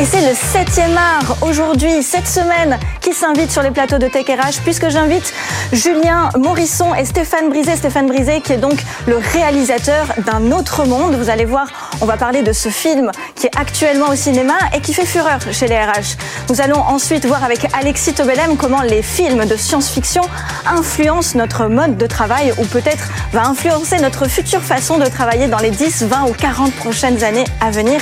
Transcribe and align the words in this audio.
Et 0.00 0.04
c'est 0.04 0.20
le 0.20 0.32
7e 0.32 0.96
art 0.96 1.38
aujourd'hui, 1.42 2.04
cette 2.04 2.28
semaine, 2.28 2.78
qui 3.00 3.12
s'invite 3.12 3.50
sur 3.50 3.62
les 3.62 3.72
plateaux 3.72 3.98
de 3.98 4.06
Tech 4.06 4.26
RH, 4.28 4.60
puisque 4.62 4.90
j'invite 4.90 5.34
Julien 5.72 6.28
Morisson 6.38 6.94
et 6.94 7.04
Stéphane 7.04 7.48
Brisé. 7.48 7.74
Stéphane 7.74 8.06
Brisé, 8.06 8.40
qui 8.40 8.52
est 8.52 8.58
donc 8.58 8.78
le 9.08 9.16
réalisateur 9.16 10.06
d'un 10.24 10.52
autre 10.52 10.84
monde. 10.84 11.16
Vous 11.16 11.30
allez 11.30 11.44
voir, 11.44 11.66
on 12.00 12.06
va 12.06 12.16
parler 12.16 12.42
de 12.42 12.52
ce 12.52 12.68
film 12.68 13.10
qui 13.34 13.48
est 13.48 13.58
actuellement 13.58 14.10
au 14.10 14.14
cinéma 14.14 14.54
et 14.72 14.80
qui 14.80 14.94
fait 14.94 15.04
fureur 15.04 15.40
chez 15.50 15.66
les 15.66 15.76
RH. 15.76 16.16
Nous 16.48 16.60
allons 16.60 16.78
ensuite 16.78 17.26
voir 17.26 17.42
avec 17.42 17.66
Alexis 17.74 18.14
Tobelem 18.14 18.56
comment 18.56 18.82
les 18.82 19.02
films 19.02 19.46
de 19.46 19.56
science-fiction 19.56 20.22
influencent 20.64 21.36
notre 21.36 21.66
mode 21.66 21.96
de 21.96 22.06
travail 22.06 22.52
ou 22.58 22.64
peut-être 22.66 23.08
va 23.32 23.46
influencer 23.48 23.98
notre 23.98 24.28
future 24.28 24.62
façon 24.62 24.98
de 24.98 25.06
travailler 25.06 25.48
dans 25.48 25.58
les 25.58 25.70
10, 25.70 26.04
20 26.04 26.28
ou 26.28 26.34
40 26.34 26.72
prochaines 26.74 27.24
années 27.24 27.46
à 27.60 27.72
venir. 27.72 28.00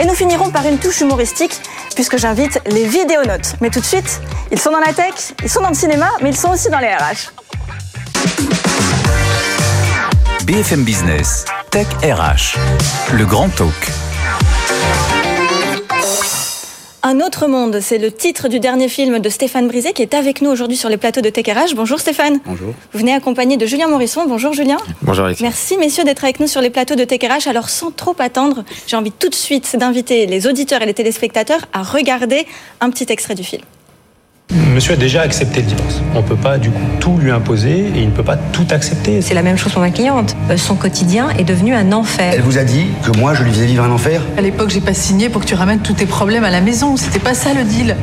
Et 0.00 0.04
nous 0.04 0.14
finirons 0.14 0.50
par 0.50 0.66
une 0.66 0.78
touche 0.78 1.00
humoristique 1.00 1.37
puisque 1.94 2.18
j'invite 2.18 2.60
les 2.66 2.86
vidéonautes. 2.86 3.54
Mais 3.60 3.70
tout 3.70 3.80
de 3.80 3.84
suite, 3.84 4.20
ils 4.50 4.58
sont 4.58 4.70
dans 4.70 4.80
la 4.80 4.92
tech, 4.92 5.34
ils 5.42 5.50
sont 5.50 5.60
dans 5.60 5.68
le 5.68 5.74
cinéma, 5.74 6.10
mais 6.20 6.30
ils 6.30 6.36
sont 6.36 6.50
aussi 6.50 6.70
dans 6.70 6.78
les 6.78 6.88
RH. 6.88 7.32
BFM 10.44 10.82
Business, 10.82 11.44
Tech 11.70 11.86
RH, 12.02 12.56
le 13.12 13.26
grand 13.26 13.48
talk. 13.50 13.74
Un 17.04 17.20
autre 17.20 17.46
monde, 17.46 17.78
c'est 17.80 17.98
le 17.98 18.10
titre 18.10 18.48
du 18.48 18.58
dernier 18.58 18.88
film 18.88 19.20
de 19.20 19.28
Stéphane 19.28 19.68
Brisé 19.68 19.92
qui 19.92 20.02
est 20.02 20.14
avec 20.14 20.42
nous 20.42 20.50
aujourd'hui 20.50 20.76
sur 20.76 20.88
les 20.88 20.96
plateaux 20.96 21.20
de 21.20 21.30
TKRH. 21.30 21.76
Bonjour 21.76 22.00
Stéphane. 22.00 22.40
Bonjour. 22.44 22.74
Vous 22.92 22.98
venez 22.98 23.14
accompagné 23.14 23.56
de 23.56 23.66
Julien 23.66 23.86
Morisson. 23.86 24.26
Bonjour 24.26 24.52
Julien. 24.52 24.78
Bonjour 25.02 25.26
Alex. 25.26 25.40
Merci 25.40 25.78
messieurs 25.78 26.02
d'être 26.02 26.24
avec 26.24 26.40
nous 26.40 26.48
sur 26.48 26.60
les 26.60 26.70
plateaux 26.70 26.96
de 26.96 27.04
TKRH. 27.04 27.46
Alors 27.46 27.68
sans 27.68 27.92
trop 27.92 28.16
attendre, 28.18 28.64
j'ai 28.88 28.96
envie 28.96 29.12
tout 29.12 29.28
de 29.28 29.34
suite 29.36 29.76
d'inviter 29.76 30.26
les 30.26 30.48
auditeurs 30.48 30.82
et 30.82 30.86
les 30.86 30.94
téléspectateurs 30.94 31.66
à 31.72 31.84
regarder 31.84 32.46
un 32.80 32.90
petit 32.90 33.06
extrait 33.10 33.36
du 33.36 33.44
film. 33.44 33.62
Monsieur 34.52 34.94
a 34.94 34.96
déjà 34.96 35.20
accepté 35.22 35.60
le 35.60 35.66
divorce. 35.66 36.00
On 36.14 36.18
ne 36.18 36.26
peut 36.26 36.36
pas 36.36 36.56
du 36.56 36.70
coup 36.70 36.80
tout 37.00 37.16
lui 37.18 37.30
imposer 37.30 37.80
et 37.94 38.00
il 38.00 38.06
ne 38.06 38.12
peut 38.12 38.22
pas 38.22 38.36
tout 38.36 38.66
accepter. 38.70 39.20
C'est 39.20 39.34
la 39.34 39.42
même 39.42 39.58
chose 39.58 39.72
pour 39.72 39.82
ma 39.82 39.90
cliente. 39.90 40.36
Euh, 40.50 40.56
Son 40.56 40.74
quotidien 40.74 41.28
est 41.38 41.44
devenu 41.44 41.74
un 41.74 41.92
enfer. 41.92 42.32
Elle 42.34 42.42
vous 42.42 42.56
a 42.56 42.64
dit 42.64 42.86
que 43.02 43.16
moi 43.18 43.34
je 43.34 43.42
lui 43.42 43.50
faisais 43.50 43.66
vivre 43.66 43.84
un 43.84 43.90
enfer? 43.90 44.22
À 44.38 44.40
l'époque, 44.40 44.70
j'ai 44.70 44.80
pas 44.80 44.94
signé 44.94 45.28
pour 45.28 45.42
que 45.42 45.46
tu 45.46 45.54
ramènes 45.54 45.80
tous 45.80 45.92
tes 45.94 46.06
problèmes 46.06 46.44
à 46.44 46.50
la 46.50 46.60
maison. 46.62 46.96
C'était 46.96 47.18
pas 47.18 47.34
ça 47.34 47.52
le 47.52 47.64
deal. 47.64 47.94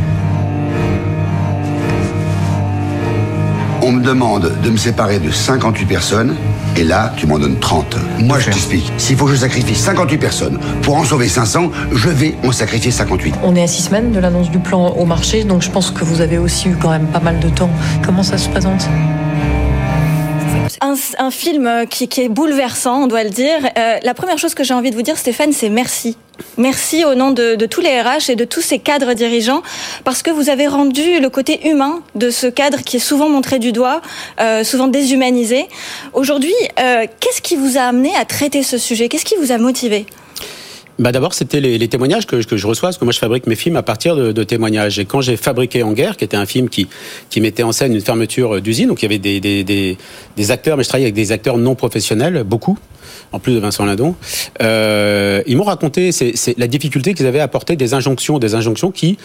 On 3.82 3.92
me 3.92 4.02
demande 4.04 4.52
de 4.64 4.70
me 4.70 4.78
séparer 4.78 5.20
de 5.20 5.32
58 5.32 5.86
personnes 5.86 6.36
et 6.78 6.84
là 6.84 7.14
tu 7.16 7.28
m'en 7.28 7.40
donnes 7.40 7.60
30. 7.60 7.98
Moi 8.20 8.40
je 8.40 8.46
t'explique, 8.46 8.92
s'il 8.98 9.18
faut 9.18 9.26
que 9.26 9.32
je 9.32 9.38
sacrifie 9.38 9.76
58 9.76 10.18
personnes 10.18 10.60
pour 10.82 10.96
en 10.96 11.04
sauver 11.04 11.28
500, 11.28 11.72
je 11.92 12.10
vais 12.10 12.36
en 12.44 12.52
sacrifier 12.52 12.92
58. 12.92 13.36
On 13.44 13.56
est 13.56 13.64
à 13.64 13.68
six 13.68 13.84
semaines 13.84 14.12
de 14.12 14.20
l'annonce 14.20 14.50
du 14.50 14.60
plan 14.60 14.90
au 14.90 15.06
marché, 15.06 15.44
donc 15.44 15.62
je 15.62 15.72
pense 15.72 15.92
que 15.92 16.04
vous 16.04 16.22
avez 16.22 16.38
aussi 16.38 16.70
eu 16.70 16.76
quand 16.80 16.90
même 16.90 17.08
pas 17.08 17.20
mal 17.20 17.40
de 17.40 17.50
temps. 17.50 17.70
Comment 18.04 18.24
ça 18.24 18.38
se 18.38 18.50
présente? 18.50 18.88
Un, 20.82 20.96
un 21.20 21.32
film 21.32 21.68
euh, 21.68 21.86
qui, 21.86 22.04
est 22.04 22.30
bouleversant, 22.30 23.04
on 23.04 23.08
doit 23.08 23.24
le 23.24 23.30
dire. 23.30 23.60
Euh, 23.78 23.98
la 24.02 24.14
première 24.14 24.38
chose 24.38 24.54
que 24.54 24.64
j'ai 24.64 24.74
envie 24.74 24.90
de 24.90 24.96
vous 24.96 25.02
dire, 25.02 25.18
Stéphane, 25.18 25.52
c'est 25.54 25.70
merci. 25.70 26.18
Merci 26.58 27.06
au 27.06 27.16
nom 27.16 27.32
de, 27.32 27.56
tous 27.66 27.82
les 27.82 28.02
RH 28.02 28.30
et 28.30 28.36
de 28.36 28.44
tous 28.44 28.62
ces 28.62 28.80
cadres 28.80 29.14
dirigeants, 29.14 29.62
parce 30.04 30.22
que 30.22 30.32
vous 30.32 30.50
avez 30.50 30.68
rendu 30.68 31.20
le 31.22 31.30
côté 31.30 31.70
humain 31.70 32.02
de 32.16 32.30
ce 32.30 32.48
cadre 32.48 32.80
qui 32.80 32.98
est 32.98 33.00
souvent 33.00 33.30
montré 33.30 33.58
du 33.58 33.72
doigt, 33.72 34.02
euh, 34.42 34.66
souvent 34.66 34.88
déshumanisé. 34.88 35.68
Aujourd'hui, 36.14 36.54
qu'est-ce 36.76 37.42
qui 37.42 37.56
vous 37.56 37.78
a 37.78 37.82
amené 37.82 38.14
à 38.18 38.26
traiter 38.26 38.64
ce 38.64 38.78
sujet? 38.78 39.08
Qu'est-ce 39.08 39.26
qui 39.26 39.36
vous 39.38 39.54
a 39.54 39.58
motivé? 39.58 40.06
Bah 40.98 41.12
d'abord, 41.12 41.34
c'était 41.34 41.60
les, 41.60 41.88
témoignages 41.90 42.26
que, 42.26 42.42
que 42.42 42.56
je 42.56 42.68
reçois, 42.68 42.88
parce 42.88 42.98
que 42.98 43.04
moi 43.04 43.12
je 43.12 43.20
fabrique 43.20 43.48
mes 43.48 43.56
films 43.56 43.76
à 43.76 43.84
partir 43.84 44.16
de, 44.16 44.44
témoignages. 44.44 44.98
Et 44.98 45.06
quand 45.06 45.20
j'ai 45.20 45.36
fabriqué 45.36 45.84
En 45.84 45.92
guerre, 45.92 46.16
qui 46.16 46.24
était 46.24 46.38
un 46.38 46.46
film 46.46 46.70
qui, 46.70 46.88
qui 47.30 47.42
mettait 47.42 47.64
en 47.64 47.74
scène 47.74 47.94
une 47.94 48.02
fermeture 48.02 48.62
d'usine, 48.62 48.88
donc 48.88 49.02
il 49.02 49.06
y 49.06 49.08
avait 49.08 49.20
des, 49.20 49.42
des, 49.42 49.98
des, 50.38 50.52
acteurs, 50.52 50.78
mais 50.78 50.84
je 50.84 50.90
travaillais 50.90 51.08
avec 51.08 51.16
des 51.16 51.34
acteurs 51.34 51.58
non 51.58 51.76
professionnels, 51.76 52.44
beaucoup, 52.44 52.78
en 53.34 53.40
plus 53.40 53.54
de 53.54 53.60
Vincent 53.60 53.84
Lindon, 53.86 54.16
euh, 54.62 55.42
ils 55.48 55.58
m'ont 55.58 55.64
raconté 55.64 56.14
c'est, 56.14 56.34
la 56.58 56.68
difficulté 56.68 57.14
qu'ils 57.14 57.26
avaient 57.26 57.40
à 57.40 57.44
apporter 57.44 57.76
des 57.76 57.94
injonctions, 57.94 58.40
des 58.40 58.56
injonctions 58.56 58.92
qui, 58.92 59.18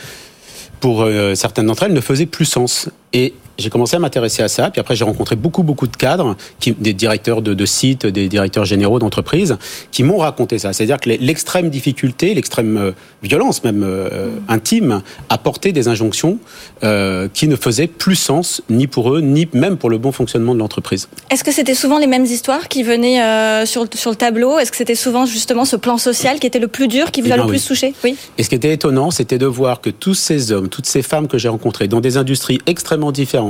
pour 0.80 1.02
euh, 1.02 1.36
certaines 1.36 1.66
d'entre 1.66 1.84
elles, 1.84 1.92
ne 1.92 2.00
faisaient 2.00 2.26
plus 2.26 2.46
sens. 2.46 2.88
Et 3.12 3.34
j'ai 3.60 3.70
commencé 3.70 3.96
à 3.96 3.98
m'intéresser 3.98 4.42
à 4.42 4.48
ça. 4.48 4.70
Puis 4.70 4.80
après, 4.80 4.96
j'ai 4.96 5.04
rencontré 5.04 5.36
beaucoup, 5.36 5.62
beaucoup 5.62 5.86
de 5.86 5.96
cadres, 5.96 6.36
qui, 6.58 6.72
des 6.72 6.92
directeurs 6.92 7.42
de, 7.42 7.54
de 7.54 7.66
sites, 7.66 8.06
des 8.06 8.28
directeurs 8.28 8.64
généraux 8.64 8.98
d'entreprises, 8.98 9.56
qui 9.92 10.02
m'ont 10.02 10.18
raconté 10.18 10.58
ça. 10.58 10.72
C'est-à-dire 10.72 10.98
que 10.98 11.08
l'extrême 11.10 11.70
difficulté, 11.70 12.34
l'extrême 12.34 12.76
euh, 12.76 12.92
violence 13.22 13.62
même 13.64 13.82
euh, 13.84 14.30
intime, 14.48 15.02
apportait 15.28 15.72
des 15.72 15.88
injonctions 15.88 16.38
euh, 16.84 17.28
qui 17.32 17.46
ne 17.48 17.56
faisaient 17.56 17.86
plus 17.86 18.16
sens, 18.16 18.62
ni 18.70 18.86
pour 18.86 19.14
eux, 19.14 19.20
ni 19.20 19.46
même 19.52 19.76
pour 19.76 19.90
le 19.90 19.98
bon 19.98 20.12
fonctionnement 20.12 20.54
de 20.54 20.58
l'entreprise. 20.60 21.08
Est-ce 21.30 21.44
que 21.44 21.52
c'était 21.52 21.74
souvent 21.74 21.98
les 21.98 22.06
mêmes 22.06 22.24
histoires 22.24 22.68
qui 22.68 22.82
venaient 22.82 23.22
euh, 23.22 23.66
sur, 23.66 23.82
le- 23.82 23.88
sur 23.94 24.10
le 24.10 24.16
tableau? 24.16 24.58
Est-ce 24.58 24.70
que 24.70 24.76
c'était 24.76 24.94
souvent 24.94 25.26
justement 25.26 25.64
ce 25.64 25.76
plan 25.76 25.98
social 25.98 26.38
qui 26.40 26.46
était 26.46 26.58
le 26.58 26.68
plus 26.68 26.88
dur, 26.88 27.10
qui 27.10 27.20
vous 27.20 27.28
Eh 27.28 27.32
a 27.32 27.36
le 27.36 27.46
plus 27.46 27.60
oui. 27.62 27.66
touché? 27.66 27.94
Oui. 28.04 28.16
Et 28.38 28.42
ce 28.42 28.48
qui 28.48 28.54
était 28.54 28.72
étonnant, 28.72 29.10
c'était 29.10 29.38
de 29.38 29.46
voir 29.46 29.80
que 29.80 29.90
tous 29.90 30.14
ces 30.14 30.52
hommes, 30.52 30.68
toutes 30.68 30.86
ces 30.86 31.02
femmes 31.02 31.28
que 31.28 31.36
j'ai 31.38 31.48
rencontrées 31.48 31.88
dans 31.88 32.00
des 32.00 32.16
industries 32.16 32.58
extrêmement 32.66 33.12
différentes, 33.12 33.49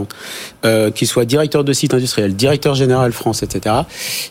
euh, 0.64 0.90
qu'ils 0.90 1.08
soient 1.08 1.24
directeurs 1.24 1.64
de 1.64 1.72
sites 1.72 1.94
industriels, 1.94 2.34
directeur 2.34 2.74
général 2.74 3.12
France, 3.12 3.42
etc., 3.42 3.74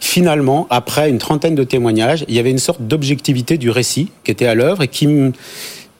finalement, 0.02 0.68
après 0.70 1.10
une 1.10 1.18
trentaine 1.18 1.56
de 1.56 1.64
témoignages, 1.64 2.26
il 2.28 2.36
y 2.36 2.40
avait 2.40 2.52
une 2.52 2.60
sorte 2.60 2.82
d'objectivité 2.82 3.58
du 3.58 3.70
récit 3.70 4.12
qui 4.24 4.32
était 4.32 4.48
à 4.48 4.56
l'œuvre 4.56 4.84
et 4.84 4.88
qui 4.88 5.08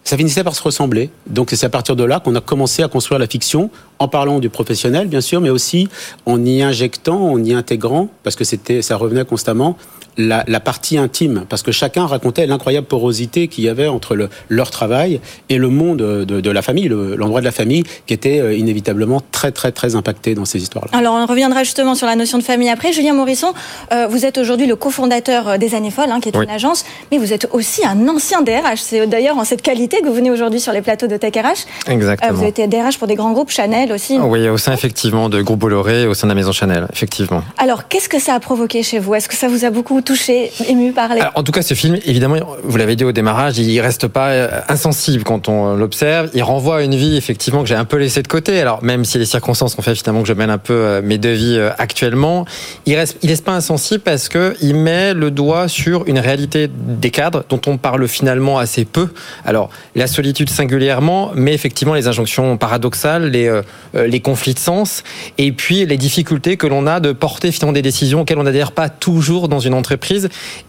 ça 0.04 0.18
finissait 0.18 0.44
par 0.44 0.56
se 0.56 0.64
ressembler. 0.64 1.12
Donc 1.28 1.52
c'est 1.52 1.66
à 1.66 1.70
partir 1.70 1.96
de 1.96 2.04
là 2.04 2.20
qu'on 2.20 2.34
a 2.34 2.42
commencé 2.42 2.82
à 2.82 2.88
construire 2.88 3.20
la 3.20 3.28
fiction 3.28 3.70
en 4.00 4.08
parlant 4.08 4.40
du 4.40 4.50
professionnel, 4.50 5.08
bien 5.08 5.22
sûr, 5.22 5.40
mais 5.40 5.52
aussi 5.52 5.88
en 6.26 6.44
y 6.44 6.64
injectant, 6.64 7.32
en 7.32 7.44
y 7.44 7.54
intégrant, 7.54 8.10
parce 8.24 8.36
que 8.36 8.44
c'était, 8.44 8.82
ça 8.82 8.96
revenait 8.96 9.26
constamment, 9.26 9.78
la, 10.20 10.44
la 10.48 10.60
partie 10.60 10.98
intime, 10.98 11.46
parce 11.50 11.64
que 11.64 11.72
chacun 11.72 12.06
racontait 12.06 12.46
l'incroyable 12.46 12.86
porosité 12.88 13.48
qu'il 13.48 13.64
y 13.64 13.70
avait 13.70 13.88
entre 13.88 14.16
le, 14.16 14.30
leur 14.50 14.70
travail 14.70 15.22
et 15.50 15.58
le 15.58 15.70
monde 15.70 15.98
de, 16.00 16.42
de 16.42 16.52
la 16.52 16.62
famille, 16.62 16.88
le- 16.90 17.16
l'endroit 17.16 17.40
de 17.40 17.46
la 17.46 17.52
famille, 17.52 17.84
qui 18.06 18.14
était 18.14 18.40
euh, 18.40 18.54
inévitablement 18.54 19.22
très 19.32 19.52
très 19.52 19.72
très 19.72 19.96
impacté 19.96 20.36
dans 20.36 20.46
ces 20.46 20.62
histoires-là. 20.62 20.98
Alors 20.98 21.14
on 21.16 21.26
reviendra 21.26 21.64
justement 21.64 21.96
sur 21.96 22.06
la 22.06 22.16
notion 22.16 22.38
de 22.38 22.44
famille 22.44 22.70
après. 22.70 22.92
Julien 22.92 23.14
Morisson, 23.14 23.54
euh, 23.94 24.08
vous 24.08 24.26
êtes 24.26 24.38
aujourd'hui 24.38 24.68
le 24.68 24.76
cofondateur 24.76 25.48
euh, 25.48 25.58
des 25.58 25.74
Années 25.76 25.92
Folles, 25.92 26.12
hein, 26.12 26.20
qui 26.20 26.30
est 26.30 26.36
Oui. 26.38 26.44
une 26.46 26.52
agence, 26.52 26.84
mais 27.12 27.18
vous 27.18 27.32
êtes 27.34 27.48
aussi 27.52 27.86
un 27.86 28.08
ancien 28.10 28.42
DRH. 28.42 28.80
C'est 28.82 29.08
d'ailleurs 29.08 29.38
en 29.38 29.46
cette 29.46 29.62
qualité 29.62 30.02
que 30.02 30.08
vous 30.08 30.14
venez 30.14 30.32
aujourd'hui 30.32 30.60
sur 30.60 30.74
les 30.74 30.82
plateaux 30.82 31.08
de 31.08 31.16
Tech 31.18 31.34
RH. 31.36 31.40
Euh, 31.88 31.94
Exactement. 31.94 32.34
vous 32.34 32.40
avez 32.42 32.50
été 32.50 32.68
DRH 32.68 32.98
pour 32.98 33.08
des 33.08 33.16
grands 33.16 33.32
groupes, 33.32 33.50
Chanel 33.52 33.92
aussi. 33.94 34.18
Oui, 34.20 34.48
au 34.50 34.58
sein 34.58 34.74
effectivement 34.74 35.30
de 35.30 35.42
Groupe 35.42 35.60
Bolloré, 35.60 36.08
au 36.08 36.14
sein 36.14 36.28
de 36.28 36.32
la 36.32 36.36
Maison 36.36 36.52
Chanel, 36.52 36.88
effectivement. 36.92 37.42
Alors 37.58 37.88
qu'est-ce 37.88 38.10
que 38.10 38.20
ça 38.20 38.34
a 38.34 38.40
provoqué 38.40 38.84
chez 38.84 39.00
vous? 39.00 39.16
Est-ce 39.16 39.30
que 39.30 39.36
ça 39.36 39.48
vous 39.48 39.64
a 39.66 39.70
beaucoup 39.70 40.02
touché, 40.10 40.52
ému, 40.68 40.92
parlé 40.92 41.22
Alors, 41.22 41.34
en 41.36 41.44
tout 41.44 41.52
cas, 41.52 41.62
ce 41.62 41.76
film, 41.76 41.96
évidemment, 42.04 42.38
vous 42.64 42.78
l'avez 42.78 42.96
dit 42.96 43.04
au 43.04 43.12
démarrage, 43.12 43.60
il 43.60 43.80
reste 43.80 44.08
pas 44.08 44.30
euh, 44.30 44.62
insensible 44.68 45.24
quand 45.24 45.50
on 45.50 45.76
l'observe. 45.76 46.32
Il 46.34 46.42
renvoie 46.42 46.78
à 46.78 46.82
une 46.82 46.96
vie, 46.96 47.16
effectivement, 47.16 47.62
que 47.62 47.70
j'ai 47.70 47.76
un 47.76 47.86
peu 47.86 47.98
laissée 47.98 48.24
de 48.24 48.28
côté. 48.28 48.60
Alors, 48.60 48.84
même 48.84 49.06
si 49.06 49.20
les 49.20 49.26
circonstances 49.26 49.78
ont 49.78 49.84
fait 49.84 49.94
finalement 49.94 50.24
que 50.24 50.28
je 50.28 50.34
mène 50.34 50.50
un 50.50 50.58
peu 50.58 50.74
euh, 50.74 51.02
mes 51.04 51.20
deux 51.20 51.34
vies 51.34 51.58
euh, 51.60 51.70
actuellement, 51.78 52.46
il 52.88 52.96
reste, 52.96 53.20
pas 53.46 53.52
insensible 53.52 54.02
parce 54.04 54.30
que 54.30 54.56
il 54.64 54.74
met 54.74 55.14
le 55.14 55.30
doigt 55.30 55.68
sur 55.68 56.08
une 56.08 56.18
réalité 56.18 56.68
des 56.68 57.12
cadres 57.12 57.44
dont 57.48 57.62
on 57.68 57.78
parle 57.78 58.08
finalement 58.08 58.58
assez 58.58 58.86
peu. 58.86 59.10
Alors, 59.46 59.70
la 59.94 60.08
solitude 60.08 60.50
singulièrement, 60.50 61.34
mais 61.36 61.54
effectivement 61.54 61.94
les 61.94 62.08
injonctions 62.08 62.58
paradoxales, 62.58 63.30
les, 63.30 63.62
les 63.94 64.20
conflits 64.20 64.56
de 64.56 64.60
sens, 64.60 65.04
et 65.38 65.52
puis 65.52 65.86
les 65.86 65.98
difficultés 65.98 66.58
que 66.58 66.68
l'on 66.68 66.88
a 66.88 67.00
de 67.00 67.12
porter 67.12 67.52
finalement 67.52 67.74
des 67.74 67.82
décisions 67.82 68.22
auxquelles 68.22 68.40
on 68.40 68.44
n'adhère 68.44 68.72
pas 68.72 68.90
toujours 68.90 69.48
dans 69.48 69.60
une 69.60 69.74
entreprise, 69.74 69.99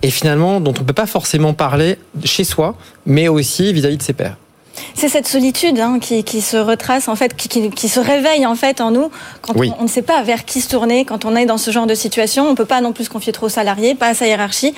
et 0.03 0.11
finalement 0.11 0.61
dont 0.61 0.75
on 0.77 0.81
ne 0.83 0.87
peut 0.87 0.93
pas 0.93 1.07
forcément 1.07 1.53
parler 1.55 1.99
chez 2.25 2.45
soi, 2.45 2.75
mais 3.07 3.29
aussi 3.29 3.73
vis-à-vis 3.73 3.97
de 3.97 4.03
ses 4.03 4.13
pairs. 4.13 4.37
C'est 4.95 5.09
cette 5.09 5.27
solitude 5.29 5.79
hein, 5.79 5.99
qui, 6.01 6.25
qui 6.25 6.41
se 6.41 6.57
retrace 6.57 7.09
en 7.09 7.17
fait, 7.17 7.37
qui, 7.37 7.49
qui- 7.49 7.71
qui 7.71 7.89
se 7.89 8.01
réveille 8.01 8.47
en 8.47 8.55
fait 8.55 8.81
en 8.81 8.91
nous 8.91 9.11
quand 9.43 9.53
Oui. 9.57 9.71
on, 9.77 9.81
on 9.81 9.85
ne 9.85 9.89
sait 9.89 10.01
pas 10.03 10.23
vers 10.23 10.45
qui 10.45 10.61
se 10.61 10.69
tourner, 10.71 11.05
quand 11.05 11.25
on 11.25 11.37
est 11.37 11.45
dans 11.45 11.59
ce 11.59 11.71
genre 11.71 11.87
de 11.87 11.95
situation. 11.95 12.49
On 12.49 12.55
peut 12.55 12.65
pas 12.65 12.81
non 12.81 12.93
plus 12.93 13.05
se 13.05 13.11
confier 13.11 13.33
trop 13.33 13.47
aux 13.47 13.51
salariés, 13.51 13.95
pas 13.95 14.09
à 14.09 14.15
sa 14.15 14.27
hiérarchie. 14.27 14.75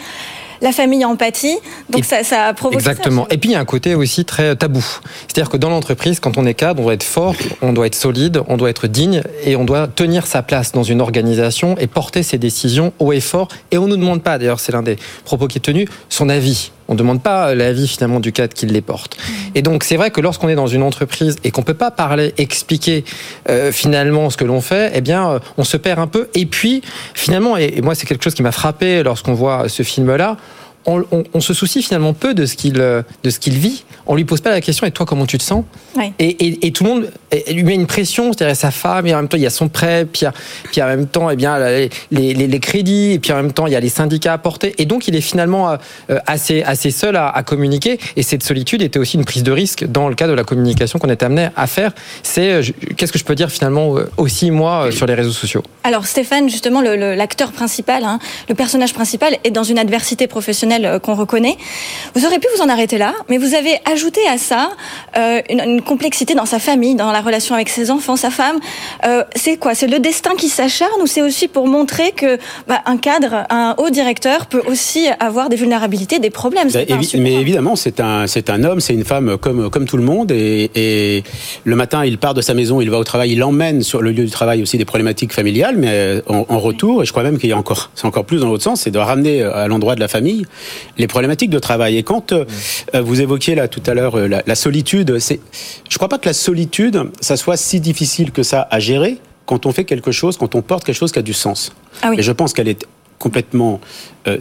La 0.62 0.72
famille 0.72 1.04
empathie, 1.04 1.58
donc 1.90 2.02
Et- 2.02 2.04
ça, 2.04 2.22
ça 2.22 2.54
provoque 2.54 2.78
Exactement. 2.78 3.26
Et 3.28 3.36
puis 3.36 3.50
il 3.50 3.52
y 3.52 3.56
a 3.56 3.60
un 3.60 3.64
côté 3.64 3.94
aussi 3.94 4.24
très 4.24 4.54
tabou. 4.56 4.84
C'est-à-dire 5.26 5.50
que 5.50 5.56
dans 5.56 5.68
l'entreprise, 5.70 6.20
quand 6.20 6.38
on 6.38 6.46
est 6.46 6.54
cadre, 6.54 6.80
on 6.80 6.84
doit 6.84 6.94
être 6.94 7.02
fort, 7.02 7.34
on 7.62 7.72
doit 7.72 7.86
être 7.88 7.96
solide, 7.96 8.40
on 8.46 8.56
doit 8.56 8.70
être 8.70 8.86
digne 8.86 9.22
et 9.44 9.56
on 9.56 9.64
doit 9.64 9.88
tenir 9.88 10.26
sa 10.26 10.42
place 10.42 10.70
dans 10.72 10.84
une 10.84 11.00
organisation 11.00 11.76
et 11.78 11.88
porter 11.88 12.22
ses 12.22 12.38
décisions 12.38 12.92
haut 13.00 13.12
et 13.12 13.20
fort. 13.20 13.48
Et 13.72 13.78
on 13.78 13.82
ne 13.86 13.88
nous 13.88 13.96
demande 13.96 14.22
pas, 14.22 14.38
d'ailleurs 14.38 14.60
c'est 14.60 14.72
l'un 14.72 14.82
des 14.82 14.96
propos 15.24 15.48
qui 15.48 15.58
est 15.58 15.62
tenu, 15.62 15.88
son 16.08 16.28
avis. 16.28 16.70
On 16.92 16.94
On 16.94 17.04
demande 17.04 17.22
pas 17.22 17.54
l'avis 17.54 17.88
finalement 17.88 18.20
du 18.20 18.32
cadre 18.32 18.52
qui 18.52 18.66
les 18.66 18.82
porte. 18.82 19.16
Et 19.54 19.62
donc 19.62 19.82
c'est 19.82 19.96
vrai 19.96 20.10
que 20.10 20.20
lorsqu'on 20.20 20.50
est 20.50 20.54
dans 20.54 20.66
une 20.66 20.82
entreprise 20.82 21.36
et 21.42 21.50
qu'on 21.50 21.62
peut 21.62 21.72
pas 21.72 21.90
parler, 21.90 22.34
expliquer 22.36 23.04
euh, 23.48 23.72
finalement 23.72 24.28
ce 24.28 24.36
que 24.36 24.44
l'on 24.44 24.60
fait, 24.60 24.92
eh 24.94 25.00
bien 25.00 25.30
euh, 25.30 25.38
on 25.56 25.64
se 25.64 25.78
perd 25.78 25.98
un 25.98 26.06
peu. 26.06 26.28
Et 26.34 26.44
puis 26.44 26.82
finalement, 27.14 27.56
et, 27.56 27.72
et 27.76 27.80
moi 27.80 27.94
c'est 27.94 28.06
quelque 28.06 28.22
chose 28.22 28.34
qui 28.34 28.42
m'a 28.42 28.52
frappé 28.52 29.02
lorsqu'on 29.02 29.32
voit 29.32 29.70
ce 29.70 29.82
film-là 29.82 30.36
on, 30.86 31.04
on, 31.12 31.24
on, 31.32 31.40
se 31.40 31.54
soucie 31.54 31.82
finalement 31.82 32.12
peu 32.12 32.34
de 32.34 32.46
ce 32.46 32.56
qu'il 32.56 32.74
de 32.74 33.04
ce 33.30 33.38
qu'il 33.38 33.54
vit. 33.54 33.84
On 34.06 34.14
lui 34.14 34.24
pose 34.24 34.40
pas 34.40 34.50
la 34.50 34.60
question 34.60 34.86
et 34.86 34.90
toi 34.90 35.06
comment 35.06 35.26
tu 35.26 35.38
te 35.38 35.42
sens? 35.42 35.64
Et, 36.18 36.28
et, 36.28 36.66
et, 36.66 36.72
tout 36.72 36.84
le 36.84 36.90
monde 36.90 37.10
lui 37.50 37.64
met 37.64 37.74
une 37.74 37.86
pression, 37.86 38.32
c'est-à-dire 38.32 38.56
sa 38.56 38.70
femme 38.70 39.06
et 39.06 39.14
en 39.14 39.18
même 39.18 39.28
temps 39.28 39.36
il 39.36 39.42
y 39.42 39.46
a 39.46 39.50
son 39.50 39.68
prêt, 39.68 40.06
puis, 40.10 40.26
puis 40.70 40.82
en 40.82 40.86
même 40.86 41.06
temps 41.06 41.30
eh 41.30 41.36
bien 41.36 41.58
les, 41.58 41.90
les, 42.10 42.34
les, 42.34 42.60
crédits 42.60 43.12
et 43.12 43.18
puis 43.18 43.32
en 43.32 43.36
même 43.36 43.52
temps 43.52 43.66
il 43.66 43.72
y 43.72 43.76
a 43.76 43.80
les 43.80 43.90
syndicats 43.90 44.32
à 44.32 44.38
porter 44.38 44.74
et 44.78 44.86
donc 44.86 45.06
il 45.06 45.14
est 45.14 45.20
finalement 45.20 45.70
euh, 45.70 46.18
assez 46.26 46.62
assez 46.62 46.90
seul 46.90 47.16
à, 47.16 47.28
à, 47.28 47.42
communiquer 47.42 47.98
et 48.16 48.22
cette 48.22 48.42
solitude 48.42 48.82
était 48.82 48.98
aussi 48.98 49.16
une 49.16 49.24
prise 49.24 49.42
de 49.42 49.52
risque 49.52 49.84
dans 49.86 50.08
le 50.08 50.14
cas 50.14 50.26
de 50.26 50.32
la 50.32 50.44
communication 50.44 50.98
qu'on 50.98 51.10
est 51.10 51.22
amené 51.22 51.48
à 51.56 51.66
faire. 51.66 51.92
C'est 52.22 52.52
euh, 52.52 52.62
qu'est-ce 52.96 53.12
que 53.12 53.18
je 53.18 53.24
peux 53.24 53.34
dire 53.34 53.50
finalement 53.50 53.96
euh, 53.96 54.10
aussi 54.16 54.50
moi 54.50 54.90
sur 54.92 55.06
les 55.06 55.14
réseaux 55.14 55.32
sociaux? 55.32 55.62
Alors 55.84 56.06
Stéphane 56.06 56.48
justement 56.48 56.80
l'acteur 56.80 57.52
principal, 57.52 58.04
hein, 58.04 58.18
le 58.48 58.54
personnage 58.54 58.94
principal 58.94 59.36
est 59.44 59.50
dans 59.50 59.64
une 59.64 59.78
adversité 59.78 60.26
professionnelle 60.26 60.71
qu'on 61.02 61.14
reconnaît. 61.14 61.56
Vous 62.14 62.24
aurez 62.26 62.38
pu 62.38 62.46
vous 62.56 62.62
en 62.62 62.68
arrêter 62.68 62.98
là, 62.98 63.14
mais 63.28 63.38
vous 63.38 63.54
avez 63.54 63.78
ajouté 63.90 64.20
à 64.28 64.38
ça 64.38 64.70
euh, 65.16 65.40
une, 65.50 65.60
une, 65.60 65.82
complexité 65.82 66.34
dans 66.34 66.46
sa 66.46 66.58
famille, 66.58 66.94
dans 66.94 67.12
la 67.12 67.20
relation 67.20 67.54
avec 67.54 67.68
ses 67.68 67.90
enfants, 67.90 68.16
sa 68.16 68.30
femme. 68.30 68.58
Euh, 69.06 69.24
c'est 69.34 69.56
quoi? 69.56 69.74
C'est 69.74 69.86
le 69.86 69.98
destin 69.98 70.32
qui 70.36 70.48
s'acharne 70.48 71.00
ou 71.02 71.06
c'est 71.06 71.22
aussi 71.22 71.48
pour 71.48 71.66
montrer 71.66 72.12
que 72.12 72.38
bah, 72.68 72.80
un 72.86 72.96
cadre, 72.96 73.44
un 73.50 73.74
haut 73.78 73.90
directeur 73.90 74.46
peut 74.46 74.62
aussi 74.66 75.08
avoir 75.20 75.48
des 75.48 75.56
vulnérabilités, 75.56 76.18
des 76.18 76.30
problèmes? 76.30 76.70
Bah, 76.72 76.80
évi 76.86 77.10
Mais 77.18 77.34
évidemment, 77.34 77.76
c'est 77.76 78.00
un, 78.00 78.26
c'est 78.26 78.50
un 78.50 78.64
homme, 78.64 78.80
c'est 78.80 78.94
une 78.94 79.04
femme 79.04 79.36
comme, 79.38 79.70
comme 79.70 79.86
tout 79.86 79.96
le 79.96 80.04
monde. 80.04 80.32
Et, 80.32 80.70
et, 80.74 81.24
le 81.64 81.76
matin, 81.76 82.04
il 82.04 82.18
part 82.18 82.34
de 82.34 82.40
sa 82.40 82.54
maison, 82.54 82.80
il 82.80 82.90
va 82.90 82.98
au 82.98 83.04
travail, 83.04 83.32
il 83.32 83.42
emmène 83.42 83.82
sur 83.82 84.02
le 84.02 84.10
lieu 84.10 84.24
du 84.24 84.30
travail 84.30 84.62
aussi 84.62 84.78
des 84.78 84.84
problématiques 84.84 85.32
familiales, 85.32 85.76
mais 85.76 86.22
en, 86.28 86.46
en 86.48 86.58
retour, 86.58 87.02
et 87.02 87.06
je 87.06 87.10
crois 87.10 87.22
même 87.22 87.38
qu'il 87.38 87.50
y 87.50 87.52
a 87.52 87.58
encore, 87.58 87.90
c'est 87.94 88.06
encore 88.06 88.24
plus 88.24 88.40
dans 88.40 88.48
l'autre 88.48 88.64
sens, 88.64 88.82
c'est 88.82 88.90
de 88.90 88.98
ramener 88.98 89.42
à 89.42 89.68
l'endroit 89.68 89.94
de 89.94 90.00
la 90.00 90.08
famille 90.08 90.46
les 90.98 91.06
problématiques 91.06 91.50
de 91.50 91.58
travail. 91.58 91.96
Et 91.96 92.02
quand 92.02 92.32
euh, 92.32 92.44
vous 92.94 93.20
évoquiez 93.20 93.54
là 93.54 93.68
tout 93.68 93.82
à 93.86 93.94
l'heure 93.94 94.16
euh, 94.16 94.28
la, 94.28 94.42
la, 94.46 94.54
solitude, 94.54 95.18
c'est, 95.18 95.40
je 95.88 95.96
crois 95.96 96.08
pas 96.08 96.18
que 96.18 96.26
la 96.26 96.34
solitude, 96.34 97.04
ça 97.20 97.36
soit 97.36 97.56
si 97.56 97.80
difficile 97.80 98.32
que 98.32 98.42
ça 98.42 98.66
à 98.70 98.80
gérer 98.80 99.18
quand 99.46 99.66
on 99.66 99.72
fait 99.72 99.84
quelque 99.84 100.12
chose, 100.12 100.36
quand 100.36 100.54
on 100.54 100.62
porte 100.62 100.84
quelque 100.84 100.96
chose 100.96 101.12
qui 101.12 101.18
a 101.18 101.22
du 101.22 101.34
sens. 101.34 101.72
Ah 102.02 102.10
oui. 102.10 102.16
Et 102.18 102.22
je 102.22 102.32
pense 102.32 102.52
qu'elle 102.52 102.68
est 102.68 102.86
complètement 103.18 103.80
euh, 104.26 104.38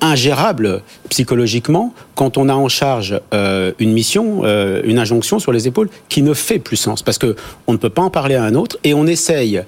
ingérable 0.00 0.82
psychologiquement 1.08 1.92
quand 2.14 2.38
on 2.38 2.48
a 2.48 2.54
en 2.54 2.68
charge 2.68 3.20
euh, 3.34 3.72
une 3.78 3.92
mission, 3.92 4.42
euh, 4.44 4.80
une 4.84 4.98
injonction 4.98 5.38
sur 5.38 5.52
les 5.52 5.68
épaules 5.68 5.90
qui 6.08 6.22
ne 6.22 6.34
fait 6.34 6.58
plus 6.58 6.76
sens 6.76 7.02
parce 7.02 7.18
que 7.18 7.36
on 7.66 7.72
ne 7.72 7.78
peut 7.78 7.90
pas 7.90 8.02
en 8.02 8.10
parler 8.10 8.34
à 8.34 8.44
un 8.44 8.54
autre 8.54 8.78
et 8.84 8.94
on 8.94 9.06
essaye 9.06 9.62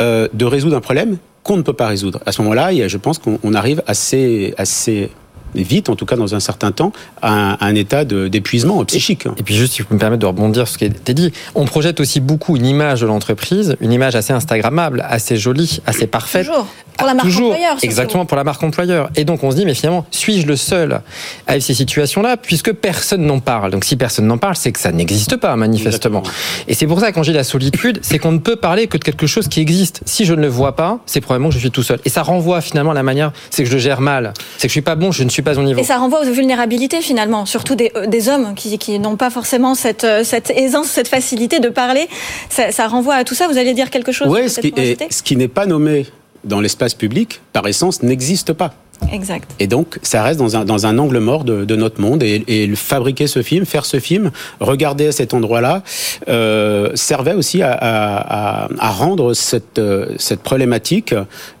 euh, 0.00 0.28
de 0.32 0.44
résoudre 0.44 0.76
un 0.76 0.80
problème 0.80 1.18
qu'on 1.44 1.56
ne 1.56 1.62
peut 1.62 1.72
pas 1.72 1.86
résoudre. 1.86 2.20
À 2.26 2.32
ce 2.32 2.42
moment-là, 2.42 2.88
je 2.88 2.96
pense 2.96 3.18
qu'on 3.18 3.54
arrive 3.54 3.82
assez, 3.86 4.54
assez 4.58 5.10
vite, 5.54 5.88
en 5.88 5.94
tout 5.94 6.06
cas 6.06 6.16
dans 6.16 6.34
un 6.34 6.40
certain 6.40 6.72
temps, 6.72 6.92
à 7.22 7.32
un, 7.32 7.52
à 7.52 7.66
un 7.66 7.74
état 7.74 8.04
d'épuisement 8.04 8.84
psychique. 8.84 9.26
Et 9.36 9.42
puis 9.42 9.54
juste, 9.54 9.74
si 9.74 9.82
peux 9.82 9.94
me 9.94 10.00
permettre 10.00 10.20
de 10.20 10.26
rebondir 10.26 10.66
sur 10.66 10.74
ce 10.74 10.78
qui 10.78 10.84
a 10.84 10.88
été 10.88 11.14
dit, 11.14 11.32
on 11.54 11.64
projette 11.64 12.00
aussi 12.00 12.20
beaucoup 12.20 12.56
une 12.56 12.66
image 12.66 13.02
de 13.02 13.06
l'entreprise, 13.06 13.76
une 13.80 13.92
image 13.92 14.16
assez 14.16 14.32
instagrammable, 14.32 15.04
assez 15.06 15.36
jolie, 15.36 15.80
assez 15.86 16.06
parfaite. 16.06 16.46
Toujours. 16.46 16.66
Pour 16.96 17.06
la 17.06 17.14
marque 17.14 17.26
Toujours, 17.26 17.50
employeur. 17.50 17.76
Exactement, 17.82 18.26
pour 18.26 18.36
la 18.36 18.44
marque 18.44 18.62
employeur. 18.62 19.10
Et 19.16 19.24
donc 19.24 19.42
on 19.42 19.50
se 19.50 19.56
dit, 19.56 19.64
mais 19.64 19.74
finalement, 19.74 20.06
suis-je 20.10 20.46
le 20.46 20.56
seul 20.56 21.00
à 21.46 21.54
vivre 21.54 21.64
ces 21.64 21.74
situations-là, 21.74 22.36
puisque 22.36 22.72
personne 22.72 23.22
n'en 23.26 23.40
parle? 23.40 23.70
Donc 23.70 23.84
si 23.84 23.96
personne 23.96 24.26
n'en 24.26 24.38
parle, 24.38 24.56
c'est 24.56 24.72
que 24.72 24.78
ça 24.80 24.92
n'existe 24.92 25.36
pas, 25.36 25.56
manifestement. 25.56 26.20
Exactement. 26.20 26.22
Et 26.68 26.74
c'est 26.74 26.86
pour 26.86 27.00
ça, 27.00 27.12
quand 27.12 27.22
j'ai 27.22 27.32
la 27.32 27.44
solitude, 27.44 28.00
c'est 28.02 28.18
qu'on 28.18 28.32
ne 28.32 28.38
peut 28.38 28.56
parler 28.56 28.86
que 28.86 28.96
de 28.96 29.04
quelque 29.04 29.26
chose 29.26 29.48
qui 29.48 29.60
existe. 29.60 30.02
Si 30.04 30.24
je 30.24 30.34
ne 30.34 30.42
le 30.42 30.48
vois 30.48 30.76
pas, 30.76 30.98
c'est 31.06 31.20
probablement 31.20 31.48
que 31.48 31.54
je 31.54 31.60
suis 31.60 31.70
tout 31.70 31.82
seul. 31.82 31.98
Et 32.04 32.08
ça 32.08 32.22
renvoie 32.22 32.60
finalement 32.60 32.92
à 32.92 32.94
la 32.94 33.02
manière, 33.02 33.32
c'est 33.50 33.64
que 33.64 33.70
je 33.70 33.78
gère 33.78 34.00
mal. 34.00 34.32
C'est 34.58 34.68
que 34.68 34.70
je 34.70 34.74
suis 34.74 34.82
pas 34.82 34.94
bon, 34.94 35.12
je 35.12 35.24
ne 35.24 35.30
suis 35.30 35.42
pas 35.42 35.58
au 35.58 35.62
niveau. 35.62 35.80
Et 35.80 35.84
ça 35.84 35.98
renvoie 35.98 36.20
aux 36.20 36.32
vulnérabilités 36.32 37.00
finalement, 37.00 37.46
surtout 37.46 37.74
des, 37.74 37.92
euh, 37.96 38.06
des 38.06 38.28
hommes 38.28 38.54
qui, 38.54 38.78
qui 38.78 38.98
n'ont 38.98 39.16
pas 39.16 39.30
forcément 39.30 39.74
cette, 39.74 40.04
euh, 40.04 40.24
cette 40.24 40.50
aisance, 40.50 40.86
cette 40.88 41.08
facilité 41.08 41.60
de 41.60 41.68
parler. 41.68 42.08
Ça, 42.48 42.72
ça 42.72 42.86
renvoie 42.86 43.14
à 43.14 43.24
tout 43.24 43.34
ça. 43.34 43.48
Vous 43.48 43.58
allez 43.58 43.74
dire 43.74 43.90
quelque 43.90 44.12
chose 44.12 44.28
Oui, 44.30 44.48
ce 44.48 45.22
qui 45.22 45.36
n'est 45.36 45.48
pas 45.48 45.66
nommé 45.66 46.06
dans 46.44 46.60
l'espace 46.60 46.94
public, 46.94 47.40
par 47.52 47.66
essence, 47.66 48.02
n'existe 48.02 48.52
pas. 48.52 48.74
Exact. 49.12 49.50
Et 49.58 49.66
donc, 49.66 49.98
ça 50.02 50.22
reste 50.22 50.38
dans 50.38 50.56
un, 50.56 50.64
dans 50.64 50.86
un 50.86 50.98
angle 50.98 51.18
mort 51.18 51.44
de, 51.44 51.64
de 51.64 51.76
notre 51.76 52.00
monde. 52.00 52.22
Et, 52.22 52.44
et, 52.46 52.74
fabriquer 52.74 53.26
ce 53.26 53.42
film, 53.42 53.66
faire 53.66 53.84
ce 53.84 54.00
film, 54.00 54.30
regarder 54.60 55.08
à 55.08 55.12
cet 55.12 55.34
endroit-là, 55.34 55.82
euh, 56.28 56.90
servait 56.94 57.34
aussi 57.34 57.62
à, 57.62 57.72
à, 57.72 58.68
à, 58.78 58.90
rendre 58.90 59.34
cette, 59.34 59.80
cette 60.18 60.40
problématique 60.40 61.14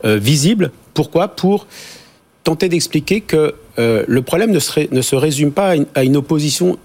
euh, 0.04 0.16
visible. 0.16 0.70
Pourquoi? 0.94 1.28
Pour 1.28 1.66
tenter 2.44 2.68
d'expliquer 2.68 3.20
que 3.20 3.54
euh, 3.78 4.04
le 4.06 4.22
problème 4.22 4.50
ne, 4.50 4.58
serait, 4.58 4.88
ne 4.92 5.02
se 5.02 5.16
résume 5.16 5.50
pas 5.50 5.70
à 5.70 5.76
une, 5.76 5.86
à 5.94 6.04
une 6.04 6.16
opposition 6.16 6.78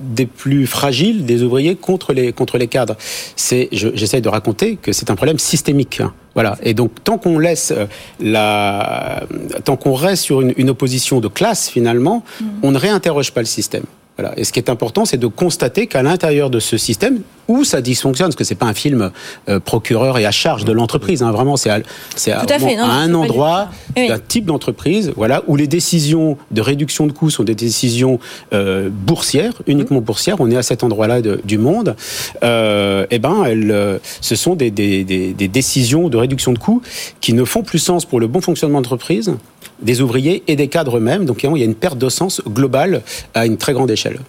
des 0.00 0.26
plus 0.26 0.66
fragiles 0.66 1.24
des 1.24 1.42
ouvriers 1.42 1.76
contre 1.76 2.12
les 2.12 2.32
contre 2.32 2.58
les 2.58 2.66
cadres. 2.66 2.96
C'est 3.36 3.68
j'essaie 3.70 4.20
de 4.20 4.28
raconter 4.28 4.76
que 4.76 4.92
c'est 4.92 5.10
un 5.10 5.14
problème 5.14 5.38
systémique. 5.38 6.02
Voilà. 6.34 6.56
Et 6.62 6.74
donc 6.74 7.04
tant 7.04 7.18
qu'on 7.18 7.38
laisse 7.38 7.72
la 8.20 9.22
tant 9.64 9.76
qu'on 9.76 9.94
reste 9.94 10.24
sur 10.24 10.40
une, 10.40 10.54
une, 10.56 10.70
opposition 10.70 11.20
de 11.20 11.28
classe 11.28 11.68
finalement, 11.68 12.22
mmh. 12.40 12.44
on 12.62 12.70
ne 12.70 12.78
réinterroge 12.78 13.32
pas 13.32 13.40
le 13.40 13.46
système. 13.46 13.84
Voilà. 14.18 14.38
Et 14.38 14.44
ce 14.44 14.52
qui 14.52 14.58
est 14.58 14.70
important, 14.70 15.04
c'est 15.04 15.16
de 15.16 15.26
constater 15.26 15.86
qu'à 15.86 16.02
l'intérieur 16.02 16.50
de 16.50 16.60
ce 16.60 16.76
système, 16.76 17.22
où 17.48 17.64
ça 17.64 17.80
dysfonctionne, 17.80 18.28
parce 18.28 18.36
que 18.36 18.44
c'est 18.44 18.54
pas 18.54 18.66
un 18.66 18.74
film 18.74 19.10
euh, 19.48 19.60
procureur 19.60 20.18
et 20.18 20.26
à 20.26 20.30
charge 20.30 20.64
de 20.64 20.72
l'entreprise, 20.72 21.22
hein, 21.22 21.30
vraiment, 21.30 21.56
c'est 21.56 21.70
à, 21.70 21.74
à, 21.74 22.42
à, 22.42 22.58
fait, 22.58 22.76
non, 22.76 22.84
à 22.84 22.92
un 22.92 23.14
endroit 23.14 23.68
oui. 23.96 24.08
d'un 24.08 24.18
type 24.18 24.44
d'entreprise, 24.44 25.12
voilà, 25.16 25.42
où 25.46 25.56
les 25.56 25.66
décisions 25.66 26.36
de 26.50 26.60
réduction 26.60 27.06
de 27.06 27.12
coûts 27.12 27.30
sont 27.30 27.44
des 27.44 27.54
décisions 27.54 28.18
euh, 28.52 28.88
boursières, 28.90 29.62
uniquement 29.66 30.00
mmh. 30.00 30.04
boursières. 30.04 30.36
On 30.40 30.50
est 30.50 30.56
à 30.56 30.62
cet 30.62 30.84
endroit-là 30.84 31.20
du 31.20 31.58
monde. 31.58 31.96
Euh, 32.42 33.06
et 33.10 33.18
ben, 33.18 33.44
elles, 33.44 34.00
ce 34.20 34.34
sont 34.36 34.54
des, 34.54 34.70
des, 34.70 35.04
des, 35.04 35.32
des 35.32 35.48
décisions 35.48 36.08
de 36.08 36.16
réduction 36.16 36.52
de 36.52 36.58
coûts 36.58 36.82
qui 37.20 37.32
ne 37.32 37.44
font 37.44 37.62
plus 37.62 37.78
sens 37.78 38.04
pour 38.04 38.20
le 38.20 38.26
bon 38.26 38.40
fonctionnement 38.40 38.80
de 38.80 38.84
l'entreprise 38.84 39.34
des 39.82 40.00
ouvriers 40.00 40.42
et 40.46 40.56
des 40.56 40.68
cadres 40.68 40.96
eux-mêmes. 40.98 41.24
Donc 41.24 41.42
il 41.42 41.56
y 41.56 41.62
a 41.62 41.64
une 41.64 41.74
perte 41.74 41.98
de 41.98 42.08
sens 42.08 42.40
globale 42.48 43.02
à 43.34 43.46
une 43.46 43.56
très 43.56 43.72
grande 43.72 43.90
échelle. 43.90 44.20